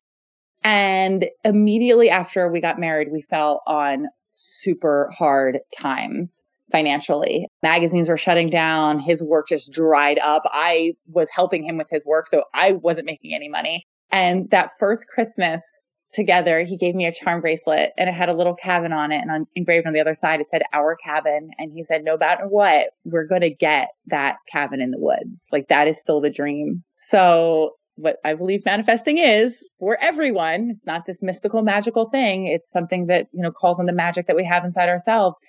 [0.63, 7.47] And immediately after we got married, we fell on super hard times financially.
[7.61, 8.99] Magazines were shutting down.
[8.99, 10.43] His work just dried up.
[10.45, 13.85] I was helping him with his work, so I wasn't making any money.
[14.11, 15.79] And that first Christmas
[16.13, 19.17] together, he gave me a charm bracelet and it had a little cabin on it.
[19.17, 21.49] And on, engraved on the other side, it said our cabin.
[21.57, 25.47] And he said, no matter what, we're going to get that cabin in the woods.
[25.51, 26.83] Like that is still the dream.
[26.93, 30.71] So what I believe manifesting is for everyone.
[30.71, 32.47] It's not this mystical, magical thing.
[32.47, 35.39] It's something that, you know, calls on the magic that we have inside ourselves.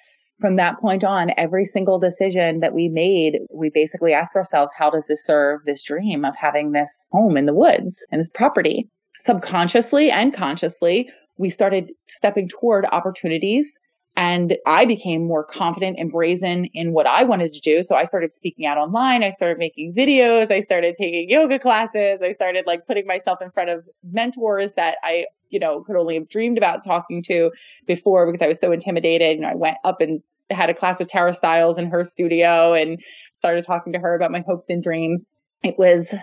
[0.40, 4.90] From that point on, every single decision that we made, we basically asked ourselves, how
[4.90, 8.88] does this serve this dream of having this home in the woods and this property?
[9.14, 13.80] Subconsciously and consciously, we started stepping toward opportunities
[14.16, 17.82] and I became more confident and brazen in what I wanted to do.
[17.82, 19.24] So I started speaking out online.
[19.24, 20.52] I started making videos.
[20.52, 22.20] I started taking yoga classes.
[22.22, 26.14] I started like putting myself in front of mentors that I, you know, could only
[26.14, 27.50] have dreamed about talking to
[27.86, 29.40] before because I was so intimidated.
[29.40, 33.00] Know, I went up and had a class with Tara Stiles in her studio and
[33.32, 35.26] started talking to her about my hopes and dreams.
[35.64, 36.14] It was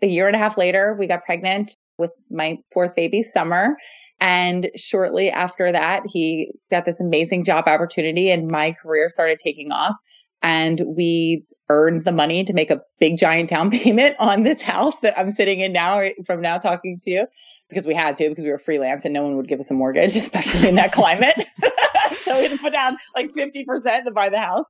[0.00, 3.76] a year and a half later, we got pregnant with my fourth baby, Summer.
[4.20, 9.70] And shortly after that, he got this amazing job opportunity and my career started taking
[9.70, 9.94] off.
[10.42, 14.98] And we earned the money to make a big giant down payment on this house
[15.00, 17.26] that I'm sitting in now from now talking to you
[17.68, 19.74] because we had to because we were freelance and no one would give us a
[19.74, 21.34] mortgage, especially in that climate.
[22.24, 24.64] so we had to put down like 50% to buy the house.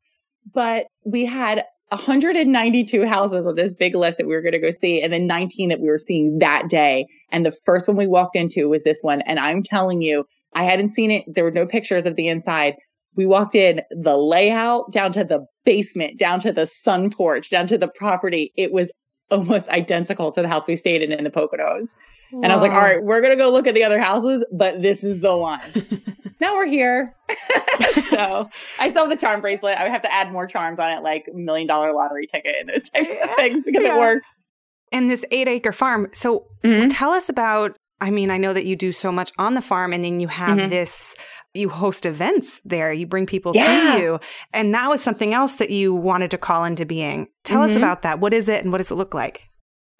[0.53, 4.71] But we had 192 houses on this big list that we were going to go
[4.71, 7.07] see, and then 19 that we were seeing that day.
[7.31, 9.23] And the first one we walked into was this one.
[9.23, 10.25] And I'm telling you,
[10.55, 11.25] I hadn't seen it.
[11.27, 12.75] There were no pictures of the inside.
[13.17, 17.67] We walked in the layout down to the basement, down to the sun porch, down
[17.69, 18.53] to the property.
[18.57, 18.93] It was
[19.31, 21.95] almost identical to the house we stayed in in the Poconos.
[22.33, 22.41] Wow.
[22.43, 24.45] And I was like, all right, we're going to go look at the other houses,
[24.53, 25.61] but this is the one.
[26.41, 27.15] now we're here.
[28.11, 29.79] so I still have the charm bracelet.
[29.79, 32.69] I would have to add more charms on it, like million dollar lottery ticket and
[32.69, 33.97] those types of things because yeah.
[33.97, 34.51] it works.
[34.93, 36.09] And this eight acre farm.
[36.13, 36.89] So mm-hmm.
[36.89, 39.93] tell us about, I mean, I know that you do so much on the farm
[39.93, 40.71] and then you have mm-hmm.
[40.71, 41.15] this
[41.55, 43.97] you host events there, you bring people yeah.
[43.97, 44.21] to you.
[44.53, 47.29] And that was something else that you wanted to call into being.
[47.45, 47.71] Tell mm-hmm.
[47.71, 48.21] us about that.
[48.21, 49.49] What is it and what does it look like?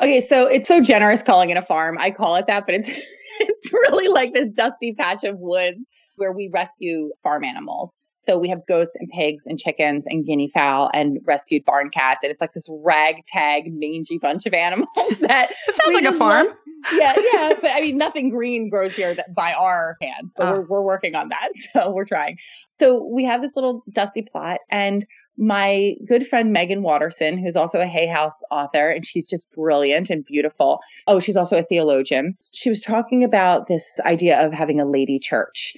[0.01, 1.97] Okay, so it's so generous calling it a farm.
[1.99, 2.89] I call it that, but it's
[3.41, 7.99] it's really like this dusty patch of woods where we rescue farm animals.
[8.19, 12.25] So we have goats and pigs and chickens and guinea fowl and rescued barn cats.
[12.25, 14.89] And it's like this ragtag, mangy bunch of animals
[15.21, 16.47] that it sounds like a farm.
[16.47, 16.57] Love.
[16.93, 17.53] Yeah, yeah.
[17.61, 20.53] But I mean, nothing green grows here that, by our hands, but oh.
[20.53, 21.49] we're, we're working on that.
[21.73, 22.39] So we're trying.
[22.71, 25.05] So we have this little dusty plot and
[25.39, 30.11] my good friend Meggan Watterson, who's also a Hay House author, and she's just brilliant
[30.11, 30.81] and beautiful.
[31.07, 32.37] Oh, she's also a theologian.
[32.51, 35.75] She was talking about this idea of having a lady church.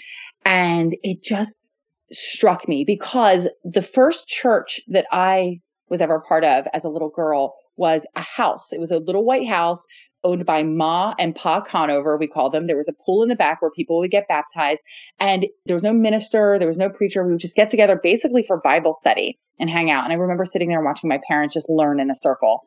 [0.47, 1.69] And it just
[2.13, 7.11] struck me because the first church that I was ever part of as a little
[7.11, 8.73] girl was a house.
[8.73, 9.87] It was a little white house
[10.23, 12.67] owned by Ma and Pa Conover, we call them.
[12.67, 14.83] There was a pool in the back where people would get baptized.
[15.19, 17.25] And there was no minister, there was no preacher.
[17.25, 20.05] We would just get together basically for Bible study and hang out.
[20.05, 22.67] And I remember sitting there watching my parents just learn in a circle.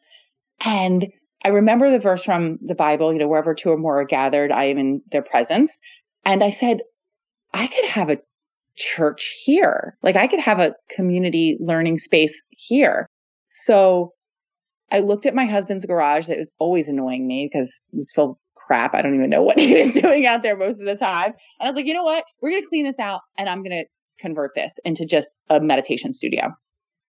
[0.66, 1.08] And
[1.44, 4.52] I remember the verse from the Bible, you know, wherever two or more are gathered,
[4.52, 5.80] I am in their presence.
[6.26, 6.82] And I said,
[7.54, 8.20] I could have a
[8.76, 9.98] church here.
[10.02, 13.08] Like I could have a community learning space here.
[13.48, 14.14] So
[14.92, 18.38] I looked at my husband's garage that was always annoying me because it was filled
[18.56, 18.94] crap.
[18.94, 21.34] I don't even know what he was doing out there most of the time.
[21.60, 22.24] And I was like, you know what?
[22.42, 23.86] We're going to clean this out and I'm going to
[24.20, 26.54] convert this into just a meditation studio.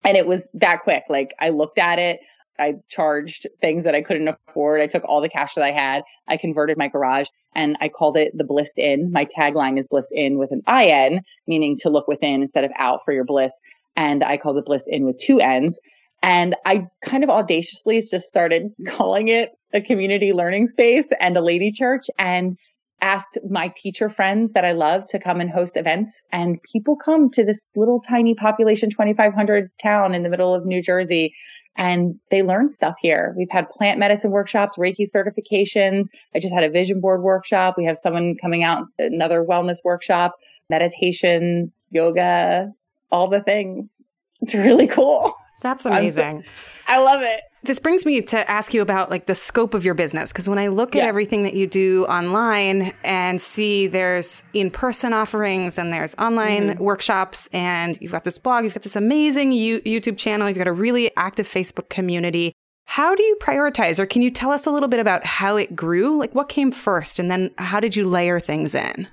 [0.04, 1.04] And it was that quick.
[1.08, 2.20] Like I looked at it.
[2.58, 4.80] I charged things that I couldn't afford.
[4.80, 6.02] I took all the cash that I had.
[6.28, 9.12] I converted my garage and I called it the Blissed Inn.
[9.12, 13.00] My tagline is Blissed Inn with an IN, meaning to look within instead of out
[13.04, 13.60] for your bliss.
[13.96, 15.80] And I called it Blissed Inn with two N's.
[16.22, 21.40] And I kind of audaciously just started calling it a community learning space and a
[21.40, 22.56] lady church and
[23.00, 26.20] asked my teacher friends that I love to come and host events.
[26.32, 30.82] And people come to this little tiny population, 2,500 town in the middle of New
[30.82, 31.34] Jersey
[31.76, 33.34] and they learn stuff here.
[33.36, 36.06] We've had plant medicine workshops, Reiki certifications.
[36.34, 37.74] I just had a vision board workshop.
[37.76, 40.36] We have someone coming out, another wellness workshop,
[40.70, 42.70] meditations, yoga,
[43.10, 44.04] all the things.
[44.40, 45.34] It's really cool.
[45.62, 46.44] That's amazing.
[46.86, 47.40] I love it.
[47.64, 50.58] This brings me to ask you about like the scope of your business because when
[50.58, 56.14] I look at everything that you do online and see there's in-person offerings and there's
[56.16, 56.82] online mm-hmm.
[56.82, 60.66] workshops and you've got this blog, you've got this amazing U- YouTube channel, you've got
[60.66, 62.52] a really active Facebook community.
[62.84, 65.74] How do you prioritize or can you tell us a little bit about how it
[65.74, 66.18] grew?
[66.18, 69.08] Like what came first and then how did you layer things in?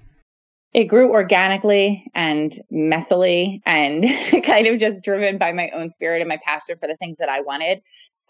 [0.73, 4.03] It grew organically and messily and
[4.45, 7.29] kind of just driven by my own spirit and my passion for the things that
[7.29, 7.81] I wanted.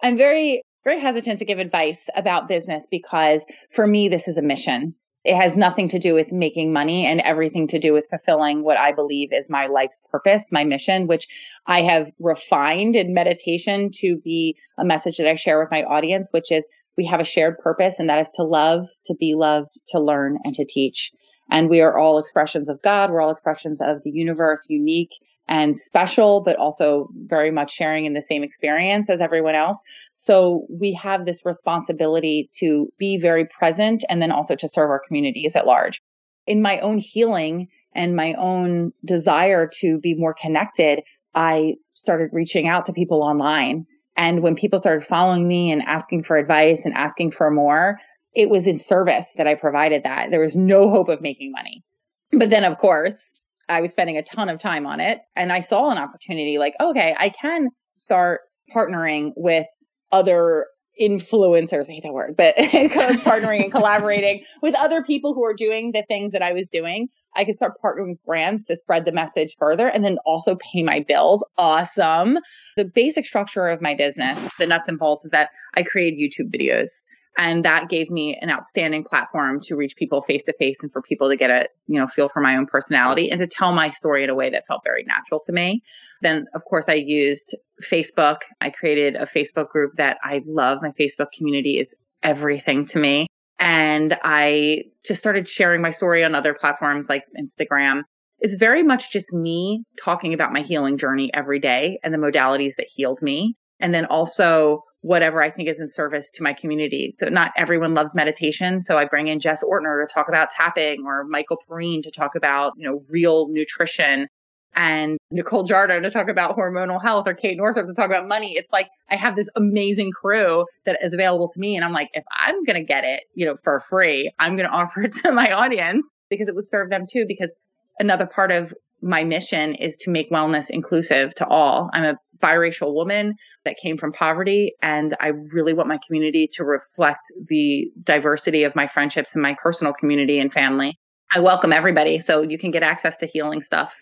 [0.01, 4.41] I'm very, very hesitant to give advice about business because for me, this is a
[4.41, 4.95] mission.
[5.23, 8.79] It has nothing to do with making money and everything to do with fulfilling what
[8.79, 11.27] I believe is my life's purpose, my mission, which
[11.67, 16.29] I have refined in meditation to be a message that I share with my audience,
[16.31, 19.71] which is we have a shared purpose and that is to love, to be loved,
[19.89, 21.11] to learn and to teach.
[21.51, 23.11] And we are all expressions of God.
[23.11, 25.11] We're all expressions of the universe, unique
[25.51, 29.83] and special, but also very much sharing in the same experience as everyone else.
[30.13, 35.01] So we have this responsibility to be very present and then also to serve our
[35.05, 36.01] communities at large.
[36.47, 41.01] In my own healing and my own desire to be more connected,
[41.35, 43.87] I started reaching out to people online.
[44.15, 47.99] And when people started following me and asking for advice and asking for more,
[48.33, 50.31] it was in service that I provided that.
[50.31, 51.83] There was no hope of making money.
[52.31, 53.33] But then, of course,
[53.71, 56.73] I was spending a ton of time on it and I saw an opportunity like,
[56.79, 58.41] okay, I can start
[58.75, 59.65] partnering with
[60.11, 60.67] other
[61.01, 61.89] influencers.
[61.89, 66.03] I hate that word, but partnering and collaborating with other people who are doing the
[66.03, 67.07] things that I was doing.
[67.33, 70.83] I could start partnering with brands to spread the message further and then also pay
[70.83, 71.45] my bills.
[71.57, 72.39] Awesome.
[72.75, 76.53] The basic structure of my business, the nuts and bolts is that I create YouTube
[76.53, 77.03] videos.
[77.37, 81.01] And that gave me an outstanding platform to reach people face to face and for
[81.01, 83.89] people to get a, you know, feel for my own personality and to tell my
[83.89, 85.81] story in a way that felt very natural to me.
[86.21, 88.41] Then, of course, I used Facebook.
[88.59, 90.79] I created a Facebook group that I love.
[90.81, 93.27] My Facebook community is everything to me.
[93.57, 98.01] And I just started sharing my story on other platforms like Instagram.
[98.39, 102.75] It's very much just me talking about my healing journey every day and the modalities
[102.77, 103.55] that healed me.
[103.79, 107.15] And then also whatever I think is in service to my community.
[107.19, 108.81] So not everyone loves meditation.
[108.81, 112.35] So I bring in Jess Ortner to talk about tapping or Michael Perrine to talk
[112.35, 114.27] about, you know, real nutrition
[114.73, 118.53] and Nicole Jardim to talk about hormonal health or Kate Northrup to talk about money.
[118.53, 121.75] It's like I have this amazing crew that is available to me.
[121.75, 124.69] And I'm like, if I'm going to get it, you know, for free, I'm going
[124.69, 127.25] to offer it to my audience because it would serve them too.
[127.27, 127.57] Because
[127.99, 131.89] another part of my mission is to make wellness inclusive to all.
[131.91, 133.35] I'm a biracial woman
[133.65, 138.75] that came from poverty, and I really want my community to reflect the diversity of
[138.75, 140.97] my friendships and my personal community and family.
[141.33, 144.01] I welcome everybody so you can get access to healing stuff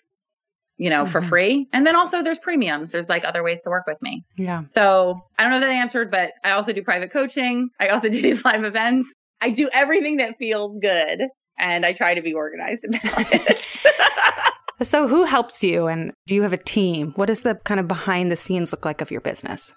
[0.80, 1.12] you know, mm-hmm.
[1.12, 1.68] for free.
[1.74, 2.90] And then also there's premiums.
[2.90, 4.24] There's like other ways to work with me.
[4.38, 4.62] Yeah.
[4.68, 7.68] So I don't know that I answered, but I also do private coaching.
[7.78, 9.12] I also do these live events.
[9.42, 13.82] I do everything that feels good and I try to be organized about it.
[14.82, 17.12] so who helps you and do you have a team?
[17.16, 19.74] What does the kind of behind the scenes look like of your business?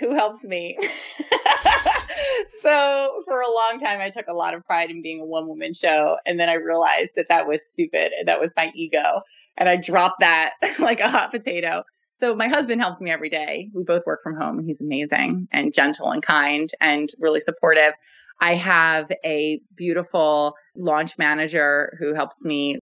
[0.00, 0.78] Who helps me?
[2.62, 5.48] so for a long time I took a lot of pride in being a one
[5.48, 9.22] woman show and then I realized that that was stupid and that was my ego
[9.56, 11.82] and I dropped that like a hot potato.
[12.16, 13.70] So my husband helps me every day.
[13.74, 17.92] We both work from home and he's amazing and gentle and kind and really supportive.
[18.40, 22.78] I have a beautiful launch manager who helps me.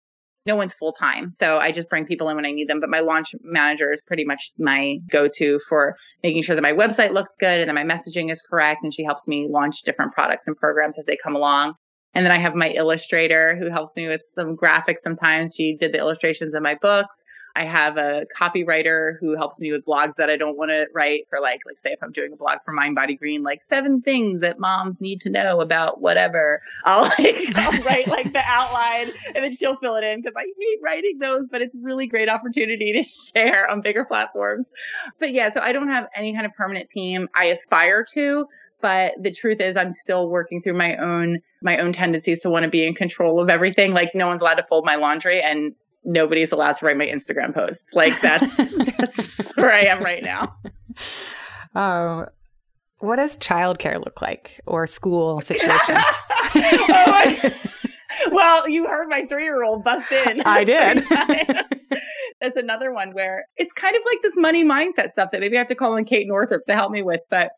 [0.46, 1.32] No one's full time.
[1.32, 2.80] So I just bring people in when I need them.
[2.80, 6.74] But my launch manager is pretty much my go to for making sure that my
[6.74, 8.84] website looks good and that my messaging is correct.
[8.84, 11.74] And she helps me launch different products and programs as they come along.
[12.14, 15.56] And then I have my illustrator who helps me with some graphics sometimes.
[15.56, 17.24] She did the illustrations of my books.
[17.56, 21.28] I have a copywriter who helps me with blogs that I don't want to write
[21.30, 24.01] for like, like say if I'm doing a blog for Mind Body Green, like seven
[24.01, 26.62] things that moms need to know about whatever.
[26.84, 27.18] I'll like,
[27.56, 31.20] I'll write like the outline and then she'll fill it in because I hate writing
[31.20, 33.03] those, but it's really great opportunity to
[33.34, 34.74] share on bigger platforms.
[35.20, 37.30] But yeah, so I don't have any kind of permanent team.
[37.34, 38.47] I aspire to,
[38.82, 42.64] but the truth is i'm still working through my own my own tendencies to want
[42.64, 45.74] to be in control of everything like no one's allowed to fold my laundry and
[46.06, 47.93] nobody's allowed to write my instagram posts.
[47.93, 50.56] Like that's that's where i am right now.
[51.74, 52.26] Oh
[52.99, 55.97] what does childcare look like or school situation?
[56.58, 57.51] Oh
[58.32, 60.41] well you heard my three-year-old bust in.
[60.45, 61.03] I did.
[62.39, 65.60] That's another one where it's kind of like this money mindset stuff that maybe i
[65.60, 67.51] have to call in kate northrup to help me with but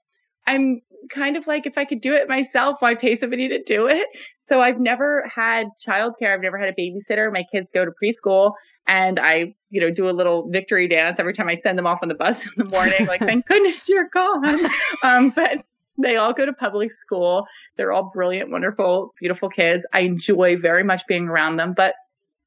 [0.47, 3.87] I'm kind of like, if I could do it myself, why pay somebody to do
[3.87, 4.07] it?
[4.39, 6.33] So I've never had childcare.
[6.33, 7.31] I've never had a babysitter.
[7.31, 8.53] My kids go to preschool
[8.87, 11.99] and I, you know, do a little victory dance every time I send them off
[12.01, 13.05] on the bus in the morning.
[13.05, 14.69] like, thank goodness you're gone.
[15.03, 15.65] Um, but
[15.97, 17.45] they all go to public school.
[17.75, 19.85] They're all brilliant, wonderful, beautiful kids.
[19.91, 21.73] I enjoy very much being around them.
[21.75, 21.95] But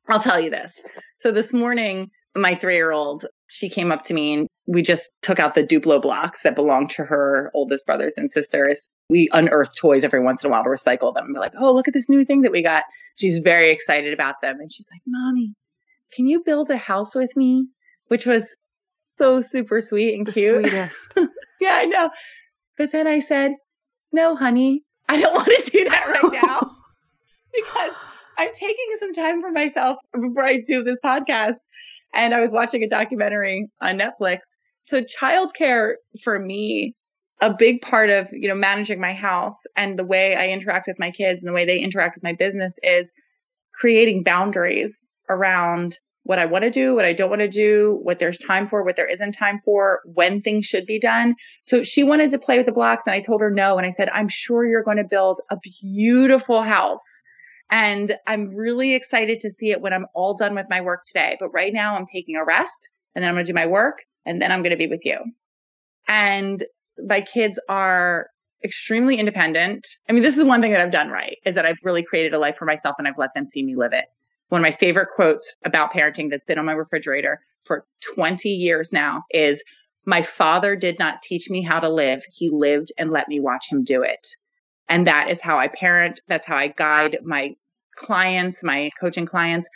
[0.08, 0.80] I'll tell you this.
[1.18, 5.10] So this morning, my three year old, she came up to me and we just
[5.22, 8.88] took out the Duplo blocks that belonged to her oldest brothers and sisters.
[9.08, 11.32] We unearth toys every once in a while to recycle them.
[11.34, 12.84] We're like, oh, look at this new thing that we got.
[13.16, 14.60] She's very excited about them.
[14.60, 15.54] And she's like, Mommy,
[16.12, 17.68] can you build a house with me?
[18.08, 18.54] Which was
[18.92, 20.60] so super sweet and the cute.
[20.60, 21.14] Sweetest.
[21.60, 22.10] yeah, I know.
[22.78, 23.52] But then I said,
[24.12, 26.76] No, honey, I don't want to do that right now
[27.54, 27.92] because
[28.38, 31.56] I'm taking some time for myself before I do this podcast.
[32.14, 34.40] And I was watching a documentary on Netflix
[34.90, 36.96] so childcare for me,
[37.40, 40.98] a big part of, you know, managing my house and the way I interact with
[40.98, 43.12] my kids and the way they interact with my business is
[43.72, 48.18] creating boundaries around what I want to do, what I don't want to do, what
[48.18, 51.36] there's time for, what there isn't time for, when things should be done.
[51.64, 53.78] So she wanted to play with the blocks and I told her no.
[53.78, 57.22] And I said, I'm sure you're going to build a beautiful house.
[57.70, 61.36] And I'm really excited to see it when I'm all done with my work today.
[61.38, 64.02] But right now I'm taking a rest and then I'm going to do my work
[64.26, 65.18] and then I'm going to be with you.
[66.08, 66.64] And
[66.98, 68.28] my kids are
[68.64, 69.86] extremely independent.
[70.08, 72.34] I mean, this is one thing that I've done right is that I've really created
[72.34, 74.06] a life for myself and I've let them see me live it.
[74.48, 78.92] One of my favorite quotes about parenting that's been on my refrigerator for 20 years
[78.92, 79.62] now is
[80.04, 82.24] my father did not teach me how to live.
[82.30, 84.36] He lived and let me watch him do it.
[84.90, 86.20] And that is how I parent.
[86.28, 87.54] That's how I guide my
[87.94, 89.68] clients, my coaching clients.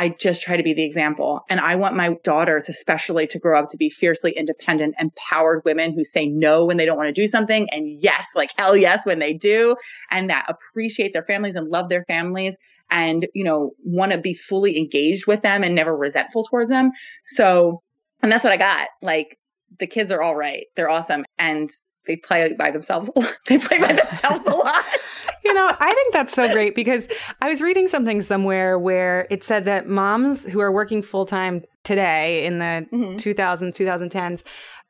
[0.00, 1.40] I just try to be the example.
[1.50, 5.92] And I want my daughters, especially, to grow up to be fiercely independent, empowered women
[5.92, 9.04] who say no when they don't want to do something and yes, like hell yes
[9.04, 9.74] when they do,
[10.08, 12.56] and that appreciate their families and love their families
[12.90, 16.92] and, you know, want to be fully engaged with them and never resentful towards them.
[17.24, 17.82] So,
[18.22, 18.88] and that's what I got.
[19.02, 19.36] Like,
[19.80, 20.66] the kids are all right.
[20.76, 21.24] They're awesome.
[21.38, 21.68] And
[22.08, 23.08] they play by themselves.
[23.46, 24.84] they play by themselves a lot.
[25.44, 27.08] you know, I think that's so great because
[27.40, 31.62] I was reading something somewhere where it said that moms who are working full time
[31.84, 33.16] today in the mm-hmm.
[33.16, 34.42] 2000s, 2010s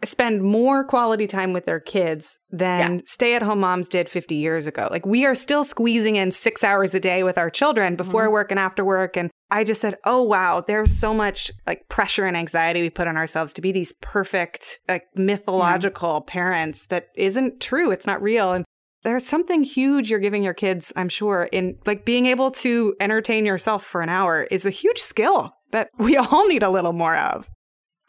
[0.04, 3.00] spend more quality time with their kids than yeah.
[3.04, 4.88] stay at home moms did 50 years ago.
[4.90, 8.32] Like we are still squeezing in six hours a day with our children before mm-hmm.
[8.32, 9.16] work and after work.
[9.16, 13.08] And I just said, oh, wow, there's so much like pressure and anxiety we put
[13.08, 16.32] on ourselves to be these perfect, like mythological yeah.
[16.32, 17.90] parents that isn't true.
[17.90, 18.52] It's not real.
[18.52, 18.64] And
[19.04, 23.46] there's something huge you're giving your kids, I'm sure, in like being able to entertain
[23.46, 27.16] yourself for an hour is a huge skill that we all need a little more
[27.16, 27.48] of.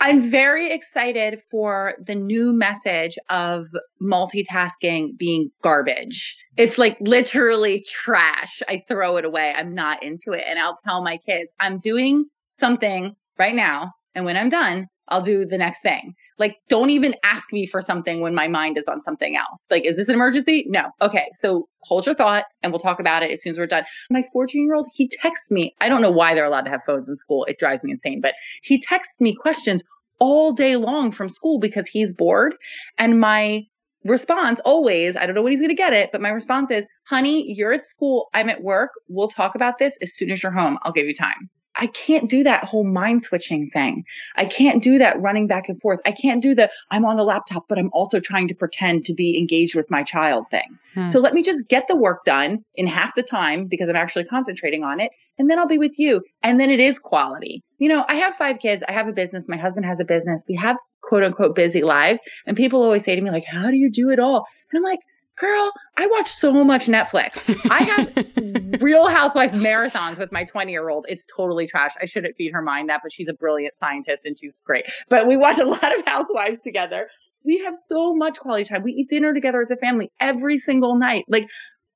[0.01, 3.65] I'm very excited for the new message of
[4.01, 6.37] multitasking being garbage.
[6.55, 8.61] It's like literally trash.
[8.67, 9.53] I throw it away.
[9.53, 10.45] I'm not into it.
[10.47, 13.91] And I'll tell my kids, I'm doing something right now.
[14.15, 16.13] And when I'm done, I'll do the next thing.
[16.39, 19.67] Like, don't even ask me for something when my mind is on something else.
[19.69, 20.65] Like, is this an emergency?
[20.67, 20.85] No.
[21.01, 21.27] Okay.
[21.33, 23.83] So hold your thought and we'll talk about it as soon as we're done.
[24.09, 25.75] My 14 year old, he texts me.
[25.81, 27.45] I don't know why they're allowed to have phones in school.
[27.45, 28.33] It drives me insane, but
[28.63, 29.83] he texts me questions
[30.19, 32.55] all day long from school because he's bored.
[32.97, 33.65] And my
[34.05, 36.87] response always, I don't know when he's going to get it, but my response is,
[37.05, 38.29] honey, you're at school.
[38.33, 38.91] I'm at work.
[39.07, 40.77] We'll talk about this as soon as you're home.
[40.83, 41.49] I'll give you time.
[41.75, 44.03] I can't do that whole mind switching thing.
[44.35, 45.99] I can't do that running back and forth.
[46.05, 49.13] I can't do the I'm on the laptop, but I'm also trying to pretend to
[49.13, 50.77] be engaged with my child thing.
[50.93, 51.07] Hmm.
[51.07, 54.25] So let me just get the work done in half the time because I'm actually
[54.25, 55.11] concentrating on it.
[55.37, 56.21] And then I'll be with you.
[56.43, 57.63] And then it is quality.
[57.77, 58.83] You know, I have five kids.
[58.87, 59.47] I have a business.
[59.47, 60.43] My husband has a business.
[60.49, 62.19] We have quote unquote busy lives.
[62.45, 64.45] And people always say to me, like, how do you do it all?
[64.71, 64.99] And I'm like,
[65.39, 67.43] girl, I watch so much Netflix.
[67.69, 71.05] I have real housewife marathons with my 20 year old.
[71.09, 71.93] It's totally trash.
[72.01, 74.85] I shouldn't feed her mind that, but she's a brilliant scientist and she's great.
[75.09, 77.09] But we watch a lot of housewives together.
[77.43, 78.83] We have so much quality time.
[78.83, 81.25] We eat dinner together as a family every single night.
[81.27, 81.47] Like,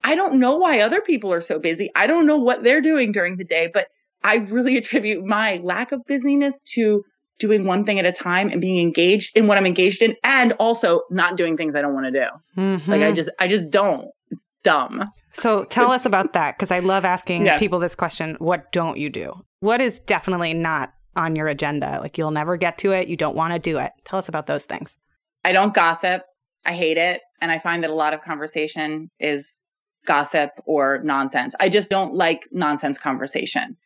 [0.03, 1.89] I don't know why other people are so busy.
[1.95, 3.87] I don't know what they're doing during the day, but
[4.23, 7.03] I really attribute my lack of busyness to
[7.39, 10.53] doing one thing at a time and being engaged in what I'm engaged in and
[10.53, 12.61] also not doing things I don't want to do.
[12.61, 12.91] Mm-hmm.
[12.91, 14.07] Like I just I just don't.
[14.31, 15.03] It's dumb.
[15.33, 17.57] So tell us about that because I love asking yeah.
[17.57, 19.33] people this question, what don't you do?
[19.59, 21.99] What is definitely not on your agenda?
[22.01, 23.91] Like you'll never get to it, you don't want to do it.
[24.05, 24.97] Tell us about those things.
[25.43, 26.23] I don't gossip.
[26.65, 29.57] I hate it and I find that a lot of conversation is
[30.05, 31.55] gossip or nonsense.
[31.59, 33.77] I just don't like nonsense conversation.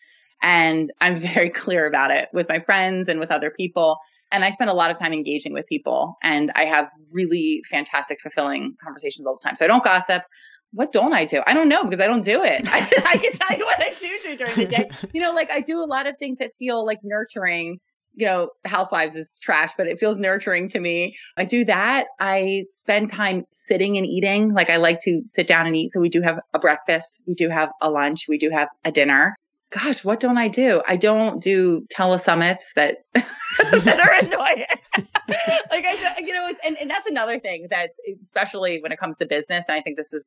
[0.42, 3.98] And I'm very clear about it with my friends and with other people.
[4.32, 8.20] And I spend a lot of time engaging with people and I have really fantastic,
[8.20, 9.56] fulfilling conversations all the time.
[9.56, 10.24] So I don't gossip.
[10.72, 11.42] What don't I do?
[11.48, 12.62] I don't know because I don't do it.
[12.68, 14.90] I, I can tell you what I do do during the day.
[15.14, 17.80] You know, like I do a lot of things that feel like nurturing
[18.18, 21.16] you know, Housewives is trash, but it feels nurturing to me.
[21.38, 22.08] I do that.
[22.20, 24.56] I spend time sitting and eating.
[24.56, 25.92] Like I like to sit down and eat.
[25.92, 28.92] So we do have a breakfast, we do have a lunch, we do have a
[28.92, 29.38] dinner
[29.70, 30.82] gosh, what don't I do?
[30.88, 34.66] I don't do telesummits that that are annoying.
[35.28, 39.26] like I, you know, and, and that's another thing that's especially when it comes to
[39.26, 39.66] business.
[39.68, 40.26] And I think this is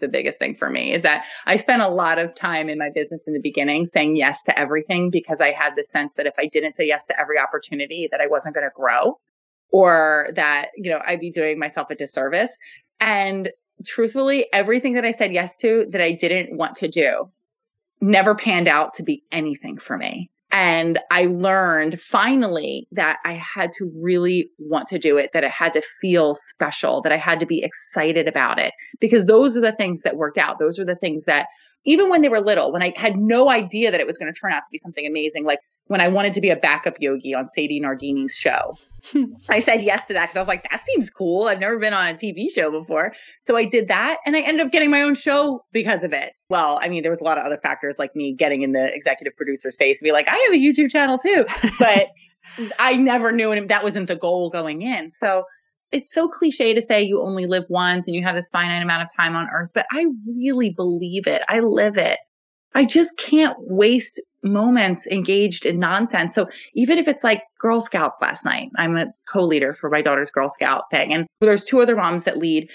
[0.00, 2.90] the biggest thing for me is that I spent a lot of time in my
[2.94, 6.34] business in the beginning saying yes to everything because I had the sense that if
[6.38, 9.18] I didn't say yes to every opportunity, that I wasn't going to grow
[9.70, 12.54] or that, you know, I'd be doing myself a disservice.
[13.00, 13.50] And
[13.86, 17.30] truthfully, everything that I said yes to that I didn't want to do
[18.02, 20.28] never panned out to be anything for me.
[20.54, 25.50] And I learned finally that I had to really want to do it, that it
[25.50, 29.62] had to feel special, that I had to be excited about it, because those are
[29.62, 30.58] the things that worked out.
[30.58, 31.46] Those are the things that,
[31.86, 34.38] even when they were little, when I had no idea that it was going to
[34.38, 37.34] turn out to be something amazing, like when I wanted to be a backup yogi
[37.34, 38.76] on Sadie Nardini's show.
[39.48, 41.46] I said yes to that because I was like, that seems cool.
[41.46, 43.12] I've never been on a TV show before.
[43.40, 46.32] So I did that and I ended up getting my own show because of it.
[46.48, 48.94] Well, I mean, there was a lot of other factors like me getting in the
[48.94, 51.44] executive producer's face and be like, I have a YouTube channel too.
[51.78, 52.08] But
[52.78, 55.10] I never knew and that wasn't the goal going in.
[55.10, 55.44] So
[55.90, 59.02] it's so cliche to say you only live once and you have this finite amount
[59.02, 61.42] of time on earth, but I really believe it.
[61.48, 62.18] I live it.
[62.74, 66.34] I just can't waste moments engaged in nonsense.
[66.34, 70.30] So even if it's like Girl Scouts last night, I'm a co-leader for my daughter's
[70.30, 71.12] Girl Scout thing.
[71.12, 72.68] And there's two other moms that lead.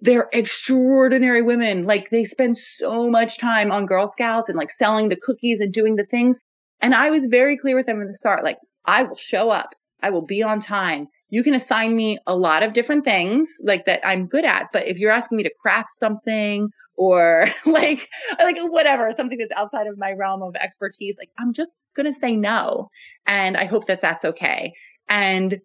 [0.00, 1.84] They're extraordinary women.
[1.84, 5.72] Like they spend so much time on Girl Scouts and like selling the cookies and
[5.72, 6.40] doing the things.
[6.80, 9.74] And I was very clear with them in the start, like I will show up.
[10.02, 11.08] I will be on time.
[11.30, 14.68] You can assign me a lot of different things like that I'm good at.
[14.72, 18.08] But if you're asking me to craft something or like
[18.38, 22.12] like whatever something that's outside of my realm of expertise like i'm just going to
[22.12, 22.88] say no
[23.26, 24.72] and i hope that that's okay
[25.08, 25.58] and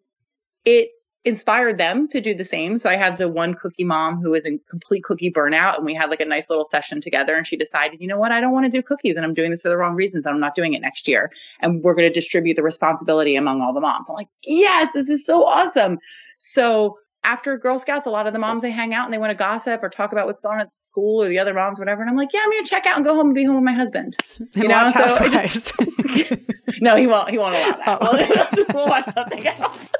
[0.63, 0.89] it
[1.25, 2.77] inspired them to do the same.
[2.77, 5.93] So I have the one cookie mom who is in complete cookie burnout, and we
[5.93, 7.35] had like a nice little session together.
[7.35, 9.49] And she decided, you know what, I don't want to do cookies, and I'm doing
[9.49, 10.27] this for the wrong reasons.
[10.27, 11.31] I'm not doing it next year.
[11.59, 14.09] And we're going to distribute the responsibility among all the moms.
[14.09, 15.99] I'm like, yes, this is so awesome.
[16.37, 19.31] So after Girl Scouts, a lot of the moms they hang out and they want
[19.31, 22.01] to gossip or talk about what's going on at school or the other moms, whatever.
[22.01, 23.63] And I'm like, yeah, I'm gonna check out and go home and be home with
[23.63, 24.15] my husband.
[24.55, 25.73] You know, so just,
[26.81, 27.29] no, he won't.
[27.29, 27.97] He won't allow that.
[28.01, 28.47] Oh.
[28.55, 29.91] We'll, we'll, watch something else.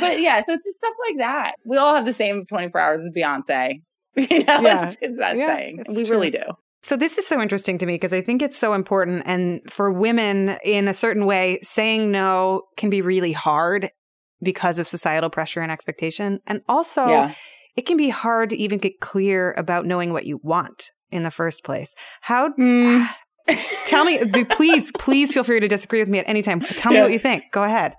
[0.00, 1.54] but yeah, so it's just stuff like that.
[1.64, 3.82] We all have the same 24 hours as Beyonce.
[4.16, 4.88] You know, yeah.
[4.88, 5.84] it's, it's that yeah, thing.
[5.88, 6.16] We true.
[6.16, 6.42] really do.
[6.82, 9.90] So this is so interesting to me because I think it's so important and for
[9.90, 13.90] women in a certain way saying no can be really hard
[14.42, 16.40] because of societal pressure and expectation.
[16.46, 17.34] And also, yeah.
[17.76, 21.30] it can be hard to even get clear about knowing what you want in the
[21.30, 21.94] first place.
[22.20, 22.50] How?
[22.50, 23.08] Mm.
[23.86, 26.60] tell me, please, please feel free to disagree with me at any time.
[26.60, 27.44] Tell me what you think.
[27.52, 27.94] Go ahead.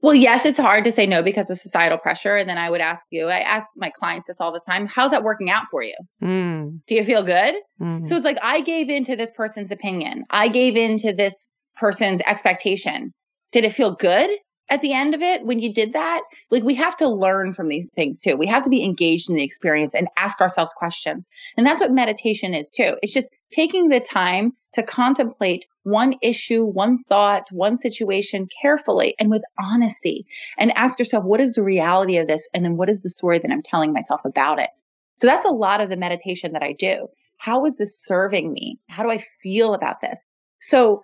[0.00, 2.36] Well, yes, it's hard to say no because of societal pressure.
[2.36, 5.10] And then I would ask you, I ask my clients this all the time how's
[5.10, 5.96] that working out for you?
[6.22, 6.80] Mm.
[6.86, 7.56] Do you feel good?
[7.80, 8.06] Mm.
[8.06, 11.48] So it's like I gave in to this person's opinion, I gave in to this
[11.76, 13.12] person's expectation.
[13.50, 14.30] Did it feel good?
[14.70, 17.68] At the end of it when you did that like we have to learn from
[17.68, 18.36] these things too.
[18.36, 21.28] We have to be engaged in the experience and ask ourselves questions.
[21.56, 22.96] And that's what meditation is too.
[23.02, 29.30] It's just taking the time to contemplate one issue one thought one situation carefully and
[29.30, 30.26] with honesty
[30.58, 32.48] and ask yourself what is the reality of this?
[32.52, 34.70] And then what is the story that i'm telling myself about it?
[35.16, 37.08] So that's a lot of the meditation that i do.
[37.38, 38.78] How is this serving me?
[38.88, 40.24] How do i feel about this?
[40.60, 41.02] So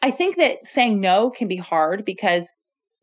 [0.00, 2.54] I think that saying no can be hard because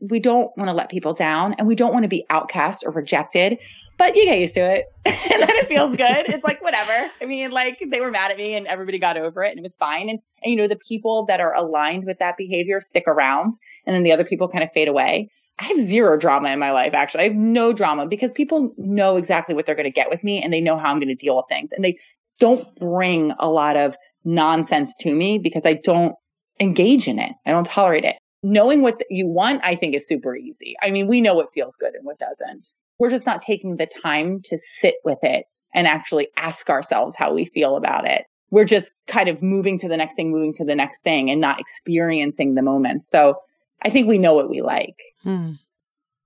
[0.02, 2.92] we don't want to let people down and we don't want to be outcast or
[2.92, 3.60] rejected,
[3.98, 6.26] but you get used to it and then it feels good.
[6.28, 7.10] it's like, whatever.
[7.22, 9.62] I mean, like they were mad at me and everybody got over it and it
[9.62, 10.10] was fine.
[10.10, 13.54] And, and, you know, the people that are aligned with that behavior stick around
[13.86, 15.30] and then the other people kind of fade away.
[15.60, 17.22] I have zero drama in my life, actually.
[17.22, 20.42] I have no drama because people know exactly what they're going to get with me
[20.42, 21.72] and they know how I'm going to deal with things.
[21.72, 22.00] And they
[22.40, 23.96] don't bring a lot of
[24.26, 26.16] nonsense to me because I don't
[26.60, 27.34] engage in it.
[27.46, 30.76] I don't tolerate it knowing what you want, I think is super easy.
[30.82, 32.68] I mean, we know what feels good and what doesn't.
[33.00, 37.34] We're just not taking the time to sit with it and actually ask ourselves how
[37.34, 38.26] we feel about it.
[38.50, 41.40] We're just kind of moving to the next thing, moving to the next thing and
[41.40, 43.04] not experiencing the moment.
[43.04, 43.38] So
[43.82, 45.02] I think we know what we like.
[45.24, 45.54] Hmm.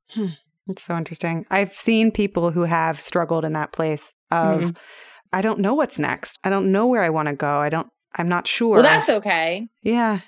[0.10, 0.28] Hmm.
[0.68, 1.46] It's so interesting.
[1.52, 4.70] I've seen people who have struggled in that place of, mm-hmm.
[5.32, 6.40] I don't know what's next.
[6.44, 7.58] I don't know where I want to go.
[7.60, 8.78] I don't, I'm not sure.
[8.78, 9.68] Well, that's okay.
[9.84, 10.22] Yeah.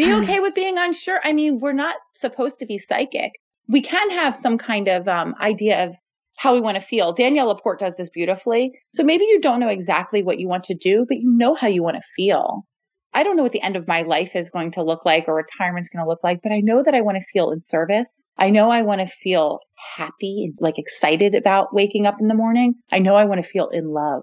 [0.00, 1.20] Be okay with being unsure.
[1.22, 3.32] I mean, we're not supposed to be psychic.
[3.68, 5.96] We can have some kind of um, idea of
[6.38, 7.12] how we want to feel.
[7.12, 8.72] Danielle Laporte does this beautifully.
[8.88, 11.68] So maybe you don't know exactly what you want to do, but you know how
[11.68, 12.66] you want to feel.
[13.12, 15.34] I don't know what the end of my life is going to look like or
[15.34, 18.22] retirement's going to look like, but I know that I want to feel in service.
[18.38, 19.58] I know I want to feel
[19.96, 22.76] happy, and like excited about waking up in the morning.
[22.90, 24.22] I know I want to feel in love.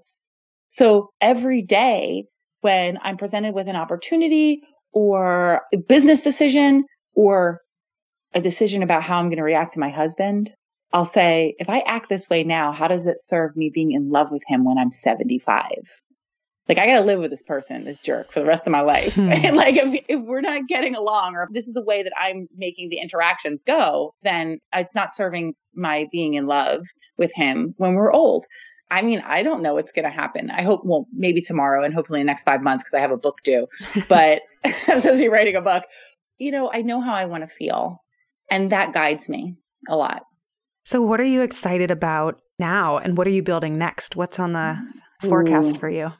[0.69, 2.25] So every day
[2.61, 4.63] when I'm presented with an opportunity
[4.97, 6.83] or a business decision
[7.13, 7.61] or
[8.33, 10.51] a decision about how I'm going to react to my husband,
[10.91, 14.09] I'll say, if I act this way now, how does it serve me being in
[14.09, 15.67] love with him when I'm 75?
[16.67, 18.81] Like, I got to live with this person, this jerk, for the rest of my
[18.81, 19.13] life.
[19.13, 19.31] Hmm.
[19.31, 22.13] and like, if, if we're not getting along, or if this is the way that
[22.17, 26.81] I'm making the interactions go, then it's not serving my being in love
[27.19, 28.47] with him when we're old.
[28.89, 30.49] I mean, I don't know what's going to happen.
[30.49, 33.11] I hope, well, maybe tomorrow and hopefully in the next five months because I have
[33.11, 33.67] a book due.
[34.07, 35.83] But I'm supposed to be writing a book.
[36.37, 38.03] You know, I know how I want to feel,
[38.49, 39.55] and that guides me
[39.89, 40.23] a lot.
[40.83, 44.15] So, what are you excited about now, and what are you building next?
[44.15, 44.77] What's on the
[45.27, 45.79] forecast Ooh.
[45.79, 46.11] for you?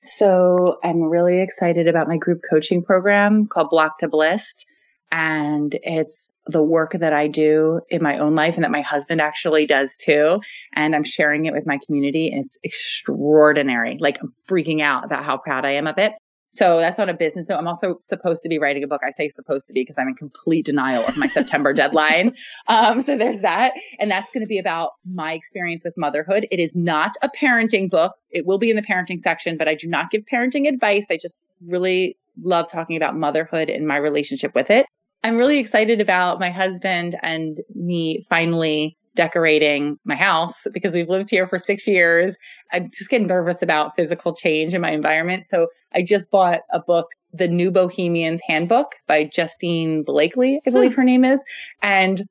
[0.00, 4.64] So, I'm really excited about my group coaching program called Block to Bliss
[5.10, 9.20] and it's the work that I do in my own life and that my husband
[9.20, 10.40] actually does too.
[10.72, 13.98] And I'm sharing it with my community and it's extraordinary.
[14.00, 16.14] Like I'm freaking out about how proud I am of it.
[16.50, 17.58] So that's on a business note.
[17.58, 19.02] I'm also supposed to be writing a book.
[19.06, 22.34] I say supposed to be because I'm in complete denial of my September deadline.
[22.66, 23.74] Um, so there's that.
[23.98, 26.48] And that's going to be about my experience with motherhood.
[26.50, 28.14] It is not a parenting book.
[28.30, 31.08] It will be in the parenting section, but I do not give parenting advice.
[31.10, 31.36] I just
[31.66, 34.86] really love talking about motherhood and my relationship with it.
[35.22, 41.28] I'm really excited about my husband and me finally decorating my house because we've lived
[41.28, 42.36] here for six years.
[42.72, 45.48] I'm just get nervous about physical change in my environment.
[45.48, 50.94] So I just bought a book, The New Bohemian's Handbook by Justina Blakeney, I believe
[50.94, 51.00] hmm.
[51.00, 51.44] her name is.
[51.82, 52.22] And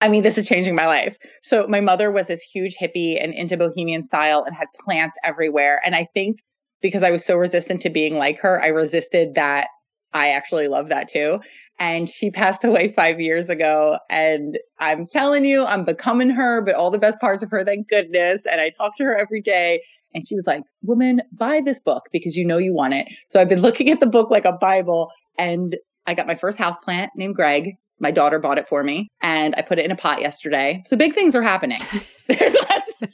[0.00, 1.16] I mean, this is changing my life.
[1.42, 5.80] So my mother was this huge hippie and into bohemian style and had plants everywhere.
[5.84, 6.38] And I think
[6.80, 9.66] because I was so resistant to being like her, I resisted that
[10.12, 11.40] I actually love that too.
[11.78, 13.98] And she passed away five years ago.
[14.08, 17.88] And I'm telling you, I'm becoming her, but all the best parts of her, thank
[17.88, 18.46] goodness.
[18.46, 19.82] And I talk to her every day.
[20.12, 23.08] And she was like, Woman, buy this book because you know you want it.
[23.28, 25.10] So I've been looking at the book like a Bible.
[25.38, 27.76] And I got my first house plant named Greg.
[28.00, 30.82] My daughter bought it for me and I put it in a pot yesterday.
[30.86, 31.80] So big things are happening.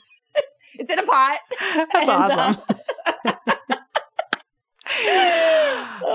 [0.78, 1.38] It's in a pot.
[1.92, 2.62] That's and, awesome.
[3.24, 3.34] Uh,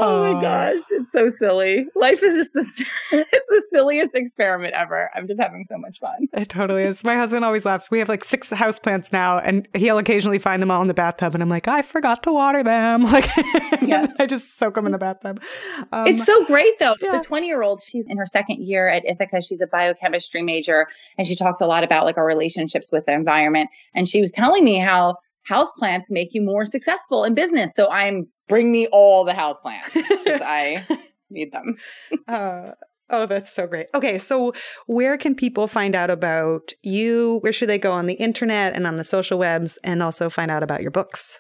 [0.01, 1.87] oh my gosh, it's so silly.
[1.95, 5.09] Life is just the it's the silliest experiment ever.
[5.15, 6.27] I'm just having so much fun.
[6.33, 7.03] It totally is.
[7.03, 7.91] My husband always laughs.
[7.91, 11.33] We have like six houseplants now, and he'll occasionally find them all in the bathtub,
[11.33, 13.05] and I'm like, I forgot to water them.
[13.11, 13.29] Like,
[13.81, 14.07] yeah.
[14.19, 15.41] I just soak them in the bathtub.
[15.91, 16.95] Um, it's so great though.
[17.01, 17.17] Yeah.
[17.17, 19.41] The 20 year old, she's in her second year at Ithaca.
[19.41, 20.87] She's a biochemistry major,
[21.17, 23.69] and she talks a lot about like our relationships with the environment.
[23.93, 25.17] And she was telling me how
[25.49, 27.73] houseplants make you more successful in business.
[27.73, 30.85] So I'm bring me all the houseplants because I
[31.29, 31.77] need them.
[32.27, 32.71] uh,
[33.09, 33.87] oh, that's so great.
[33.95, 34.53] Okay, so
[34.87, 37.39] where can people find out about you?
[37.41, 40.51] Where should they go on the internet and on the social webs and also find
[40.51, 41.39] out about your books?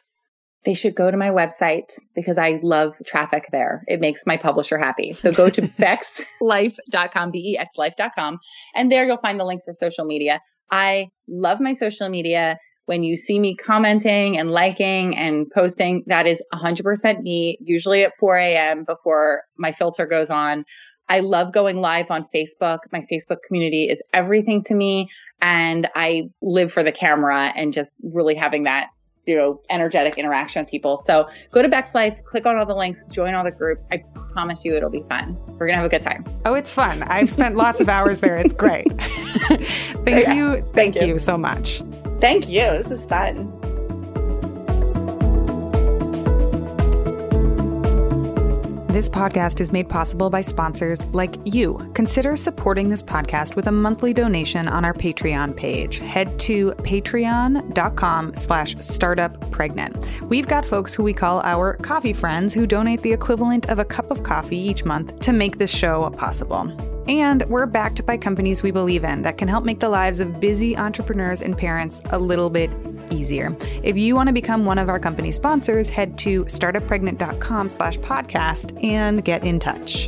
[0.63, 3.83] They should go to my website because I love traffic there.
[3.87, 5.13] It makes my publisher happy.
[5.13, 8.39] So go to bexlife.com, B-E-X-life.com,
[8.75, 10.39] and there you'll find the links for social media.
[10.69, 16.27] I love my social media when you see me commenting and liking and posting, that
[16.27, 18.83] is 100% me, usually at 4 a.m.
[18.83, 20.65] before my filter goes on.
[21.07, 22.79] I love going live on Facebook.
[22.91, 25.09] My Facebook community is everything to me.
[25.41, 28.89] And I live for the camera and just really having that,
[29.25, 30.97] you know, energetic interaction with people.
[30.97, 33.87] So go to BexLife, click on all the links, join all the groups.
[33.91, 34.03] I
[34.33, 35.37] promise you it'll be fun.
[35.47, 36.23] We're going to have a good time.
[36.45, 37.03] Oh, it's fun.
[37.03, 38.37] I've spent lots of hours there.
[38.37, 38.87] It's great.
[38.99, 40.33] thank yeah.
[40.33, 40.51] you.
[40.53, 41.07] Thank, thank you.
[41.07, 41.81] you so much.
[42.21, 42.61] Thank you.
[42.61, 43.51] This is fun.
[48.91, 51.89] This podcast is made possible by sponsors like you.
[51.95, 55.99] Consider supporting this podcast with a monthly donation on our Patreon page.
[55.99, 60.21] Head to patreon.com slash startuppregnant.
[60.27, 63.85] We've got folks who we call our coffee friends who donate the equivalent of a
[63.85, 66.69] cup of coffee each month to make this show possible.
[67.11, 70.39] And we're backed by companies we believe in that can help make the lives of
[70.39, 72.71] busy entrepreneurs and parents a little bit
[73.09, 73.53] easier.
[73.83, 78.81] If you want to become one of our company sponsors, head to startuppregnant.com slash podcast
[78.81, 80.07] and get in touch.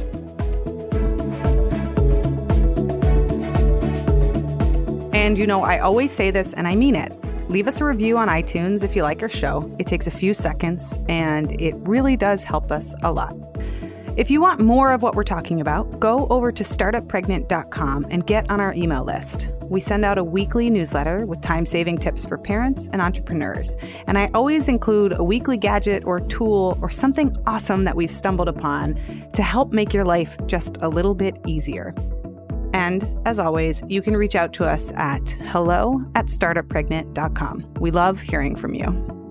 [5.13, 7.11] And you know, I always say this and I mean it.
[7.49, 9.69] Leave us a review on iTunes if you like our show.
[9.77, 13.35] It takes a few seconds and it really does help us a lot.
[14.15, 18.47] If you want more of what we're talking about, go over to startuppregnant.com and get
[18.51, 19.49] on our email list.
[19.63, 23.75] We send out a weekly newsletter with time saving tips for parents and entrepreneurs.
[24.05, 28.49] And I always include a weekly gadget or tool or something awesome that we've stumbled
[28.49, 28.99] upon
[29.33, 31.95] to help make your life just a little bit easier.
[32.75, 37.73] And as always, you can reach out to us at hello at startuppregnant.com.
[37.79, 39.22] We love hearing from you.